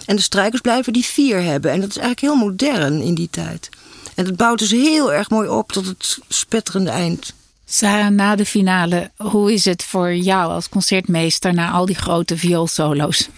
En 0.05 0.15
de 0.15 0.21
strijkers 0.21 0.61
blijven 0.61 0.93
die 0.93 1.05
vier 1.05 1.41
hebben. 1.41 1.71
En 1.71 1.79
dat 1.79 1.89
is 1.89 1.97
eigenlijk 1.97 2.33
heel 2.33 2.47
modern 2.47 3.01
in 3.01 3.15
die 3.15 3.29
tijd. 3.31 3.69
En 4.17 4.25
het 4.25 4.35
bouwt 4.35 4.59
dus 4.59 4.71
heel 4.71 5.13
erg 5.13 5.29
mooi 5.29 5.49
op 5.49 5.71
tot 5.71 5.85
het 5.85 6.17
spetterende 6.27 6.89
eind. 6.89 7.33
Sarah, 7.65 8.09
na 8.11 8.35
de 8.35 8.45
finale, 8.45 9.11
hoe 9.17 9.53
is 9.53 9.65
het 9.65 9.83
voor 9.83 10.15
jou 10.15 10.51
als 10.51 10.69
concertmeester 10.69 11.53
na 11.53 11.71
al 11.71 11.85
die 11.85 11.95
grote 11.95 12.37
vioolsolo's? 12.37 13.29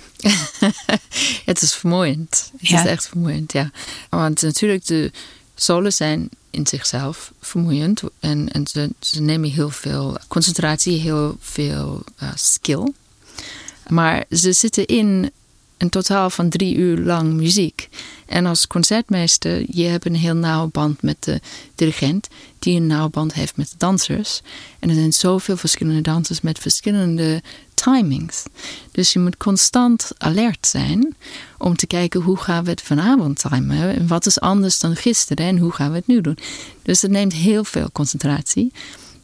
het 1.46 1.62
is 1.62 1.74
vermoeiend. 1.74 2.52
Het 2.58 2.70
Ja. 2.70 2.80
is 2.84 2.86
echt 2.90 3.08
vermoeiend, 3.08 3.52
ja. 3.54 3.72
Want 4.10 4.42
natuurlijk, 4.42 4.86
de 4.86 5.12
solos 5.56 5.96
zijn 5.96 6.30
in 6.50 6.68
zichzelf 6.68 7.32
vermoeiend. 7.42 8.02
En, 8.20 8.50
en 8.52 8.68
ze, 8.68 8.90
ze 9.00 9.22
nemen 9.22 9.50
heel 9.50 9.70
veel 9.70 10.18
concentratie, 10.28 11.00
heel 11.00 11.38
veel 11.40 12.04
eh, 12.18 12.30
skill. 12.36 12.92
Maar 13.88 14.26
ze 14.32 14.52
zitten 14.54 14.86
in 14.86 15.32
een 15.80 15.90
totaal 15.90 16.30
van 16.30 16.50
drie 16.50 16.76
uur 16.76 16.98
lang 16.98 17.34
muziek. 17.34 17.90
En 18.26 18.46
als 18.46 18.68
concertmeester, 18.68 19.64
je 19.68 19.84
hebt 19.84 20.06
een 20.06 20.16
heel 20.16 20.36
nauwe 20.36 20.70
band 20.72 21.02
met 21.02 21.24
de 21.24 21.42
dirigent, 21.76 22.28
die 22.60 22.76
een 22.76 22.88
nauwe 22.88 23.10
band 23.10 23.34
heeft 23.34 23.58
met 23.58 23.70
de 23.70 23.76
dansers. 23.78 24.42
En 24.80 24.90
er 24.90 24.96
zijn 24.96 25.14
zoveel 25.14 25.58
verschillende 25.58 26.02
dansers 26.02 26.42
met 26.42 26.60
verschillende 26.60 27.42
timings. 27.74 28.44
Dus 28.92 29.14
je 29.14 29.20
moet 29.20 29.38
constant 29.38 30.12
alert 30.18 30.68
zijn 30.68 31.16
om 31.58 31.76
te 31.76 31.88
kijken 31.88 32.22
hoe 32.22 32.38
gaan 32.38 32.64
we 32.64 32.70
het 32.70 32.82
vanavond 32.82 33.40
timen. 33.40 33.96
En 33.96 34.08
wat 34.08 34.26
is 34.26 34.40
anders 34.40 34.80
dan 34.80 34.96
gisteren 34.96 35.46
en 35.46 35.58
hoe 35.58 35.72
gaan 35.72 35.90
we 35.90 35.98
het 35.98 36.08
nu 36.08 36.22
doen. 36.22 36.38
Dus 36.82 37.02
het 37.02 37.12
neemt 37.12 37.34
heel 37.34 37.64
veel 37.64 37.90
concentratie. 37.92 38.72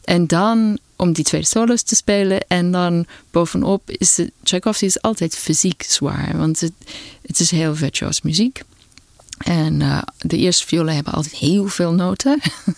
En 0.04 0.26
dan 0.26 0.78
om 0.96 1.12
die 1.12 1.24
tweede 1.24 1.46
solos 1.46 1.82
te 1.82 1.94
spelen. 1.94 2.40
En 2.48 2.70
dan 2.70 3.06
bovenop 3.30 3.90
is 3.90 4.16
het, 4.16 4.30
Tchaikovsky 4.42 4.84
is 4.84 5.02
altijd 5.02 5.36
fysiek 5.36 5.82
zwaar. 5.82 6.36
Want 6.36 6.60
het, 6.60 6.72
het 7.22 7.40
is 7.40 7.50
heel 7.50 7.74
virtuoos 7.74 8.22
muziek. 8.22 8.62
En 9.38 9.82
eh, 9.82 10.02
de 10.18 10.36
eerste 10.36 10.66
violen 10.66 10.94
hebben 10.94 11.12
altijd 11.12 11.34
heel 11.34 11.66
veel 11.66 11.92
noten. 11.92 12.40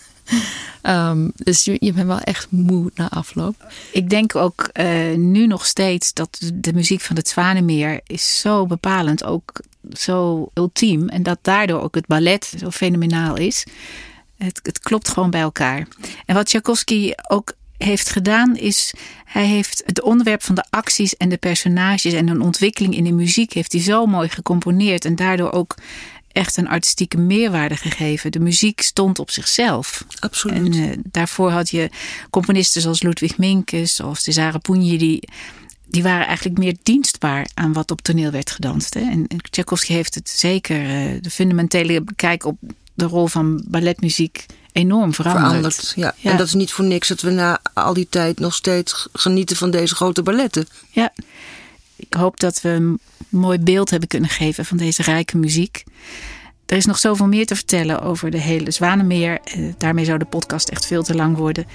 Ehm, 0.81 1.29
dus 1.35 1.65
je, 1.65 1.77
je 1.79 1.93
bent 1.93 2.07
wel 2.07 2.19
echt 2.19 2.47
moe 2.51 2.91
na 2.95 3.09
afloop. 3.09 3.71
Ik 3.91 4.09
denk 4.09 4.35
ook 4.35 4.69
eh, 4.73 5.15
nu 5.15 5.47
nog 5.47 5.65
steeds 5.65 6.13
dat 6.13 6.51
de 6.53 6.73
muziek 6.73 7.01
van 7.01 7.15
het 7.15 7.27
Zwanemeer 7.27 8.01
is 8.07 8.39
zo 8.39 8.65
bepalend, 8.65 9.23
ook 9.23 9.61
zo 9.93 10.49
ultiem. 10.53 11.09
En 11.09 11.23
dat 11.23 11.39
daardoor 11.41 11.81
ook 11.81 11.95
het 11.95 12.07
ballet 12.07 12.53
zo 12.57 12.69
fenomenaal 12.69 13.35
is. 13.35 13.65
Het, 14.37 14.59
het 14.63 14.79
klopt 14.79 15.09
gewoon 15.09 15.29
bij 15.29 15.41
elkaar. 15.41 15.87
En 16.25 16.35
wat 16.35 16.45
Tchaikovsky 16.45 17.11
ook 17.27 17.53
heeft 17.79 18.09
gedaan 18.09 18.55
is, 18.55 18.93
hij 19.25 19.45
heeft 19.45 19.83
het 19.85 20.01
onderwerp 20.01 20.43
van 20.43 20.55
de 20.55 20.65
acties 20.69 21.17
en 21.17 21.29
de 21.29 21.37
personages 21.37 22.13
en 22.13 22.27
een 22.27 22.41
ontwikkeling 22.41 22.95
in 22.95 23.03
de 23.03 23.11
muziek 23.11 23.53
heeft 23.53 23.71
hij 23.71 23.81
zo 23.81 24.05
mooi 24.05 24.29
gecomponeerd 24.29 25.05
en 25.05 25.15
daardoor 25.15 25.51
ook 25.51 25.75
echt 26.31 26.57
een 26.57 26.67
artistieke 26.67 27.17
meerwaarde 27.17 27.75
gegeven. 27.75 28.31
De 28.31 28.39
muziek 28.39 28.81
stond 28.81 29.19
op 29.19 29.29
zichzelf. 29.31 30.05
Absoluut. 30.19 30.57
En 30.57 30.73
uh, 30.73 30.97
daarvoor 31.03 31.51
had 31.51 31.69
je 31.69 31.89
componisten 32.29 32.81
zoals 32.81 33.01
Ludwig 33.01 33.37
Minkes 33.37 33.99
of 33.99 34.17
Cesare 34.17 34.59
Pugni... 34.59 34.97
die 34.97 35.29
die 35.91 36.03
waren 36.03 36.27
eigenlijk 36.27 36.57
meer 36.57 36.75
dienstbaar 36.83 37.47
aan 37.53 37.73
wat 37.73 37.91
op 37.91 38.01
toneel 38.01 38.31
werd 38.31 38.51
gedanst. 38.51 38.93
Hè? 38.93 38.99
En 38.99 39.27
Tchaikovsky 39.49 39.93
heeft 39.93 40.15
het 40.15 40.29
zeker, 40.29 40.81
uh, 40.81 41.21
de 41.21 41.29
fundamentele 41.29 42.03
kijk 42.15 42.45
op 42.45 42.57
de 42.93 43.05
rol 43.05 43.27
van 43.27 43.63
balletmuziek 43.67 44.45
enorm 44.71 45.13
veranderd. 45.13 45.45
veranderd 45.45 45.93
ja. 45.95 46.13
ja. 46.17 46.31
En 46.31 46.37
dat 46.37 46.47
is 46.47 46.53
niet 46.53 46.71
voor 46.71 46.85
niks 46.85 47.07
dat 47.07 47.21
we 47.21 47.29
na 47.29 47.59
al 47.73 47.93
die 47.93 48.07
tijd 48.09 48.39
nog 48.39 48.53
steeds 48.53 49.07
genieten 49.13 49.55
van 49.55 49.71
deze 49.71 49.95
grote 49.95 50.23
balletten. 50.23 50.67
Ja, 50.89 51.13
ik 51.95 52.13
hoop 52.13 52.39
dat 52.39 52.61
we 52.61 52.69
een 52.69 52.99
mooi 53.29 53.59
beeld 53.59 53.89
hebben 53.89 54.09
kunnen 54.09 54.29
geven 54.29 54.65
van 54.65 54.77
deze 54.77 55.01
rijke 55.01 55.37
muziek. 55.37 55.83
Er 56.65 56.77
is 56.77 56.85
nog 56.85 56.99
zoveel 56.99 57.27
meer 57.27 57.45
te 57.45 57.55
vertellen 57.55 58.01
over 58.01 58.31
de 58.31 58.39
hele 58.39 58.71
Zwanemeer. 58.71 59.39
Eh, 59.43 59.59
daarmee 59.77 60.05
zou 60.05 60.17
de 60.17 60.25
podcast 60.25 60.69
echt 60.69 60.85
veel 60.85 61.03
te 61.03 61.15
lang 61.15 61.37
worden. 61.37 61.65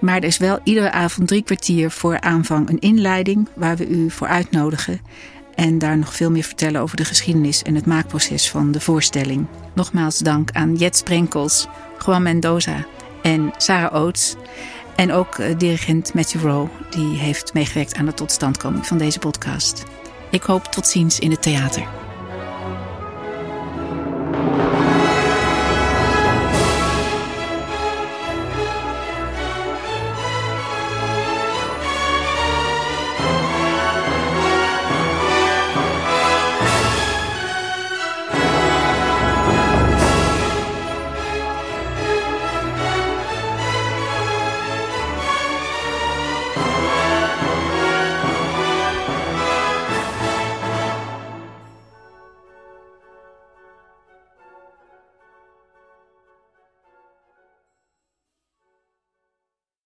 Maar 0.00 0.16
er 0.16 0.24
is 0.24 0.38
wel 0.38 0.60
iedere 0.64 0.90
avond 0.90 1.28
drie 1.28 1.42
kwartier 1.42 1.90
voor 1.90 2.20
aanvang 2.20 2.68
een 2.68 2.78
inleiding 2.78 3.48
waar 3.54 3.76
we 3.76 3.88
u 3.88 4.10
voor 4.10 4.26
uitnodigen. 4.26 5.00
En 5.56 5.78
daar 5.78 5.98
nog 5.98 6.14
veel 6.14 6.30
meer 6.30 6.42
vertellen 6.42 6.80
over 6.80 6.96
de 6.96 7.04
geschiedenis 7.04 7.62
en 7.62 7.74
het 7.74 7.86
maakproces 7.86 8.50
van 8.50 8.72
de 8.72 8.80
voorstelling. 8.80 9.46
Nogmaals 9.74 10.18
dank 10.18 10.50
aan 10.52 10.74
Jet 10.74 10.96
Sprenkels, 10.96 11.66
Juan 12.06 12.22
Mendoza 12.22 12.86
en 13.22 13.52
Sarah 13.56 13.94
Oates. 13.94 14.34
En 14.96 15.12
ook 15.12 15.38
uh, 15.38 15.58
dirigent 15.58 16.14
Matthew 16.14 16.42
Rowe, 16.42 16.70
die 16.90 17.18
heeft 17.18 17.54
meegewerkt 17.54 17.94
aan 17.94 18.06
de 18.06 18.14
totstandkoming 18.14 18.86
van 18.86 18.98
deze 18.98 19.18
podcast. 19.18 19.84
Ik 20.30 20.42
hoop 20.42 20.64
tot 20.64 20.86
ziens 20.86 21.18
in 21.18 21.30
het 21.30 21.42
theater. 21.42 22.05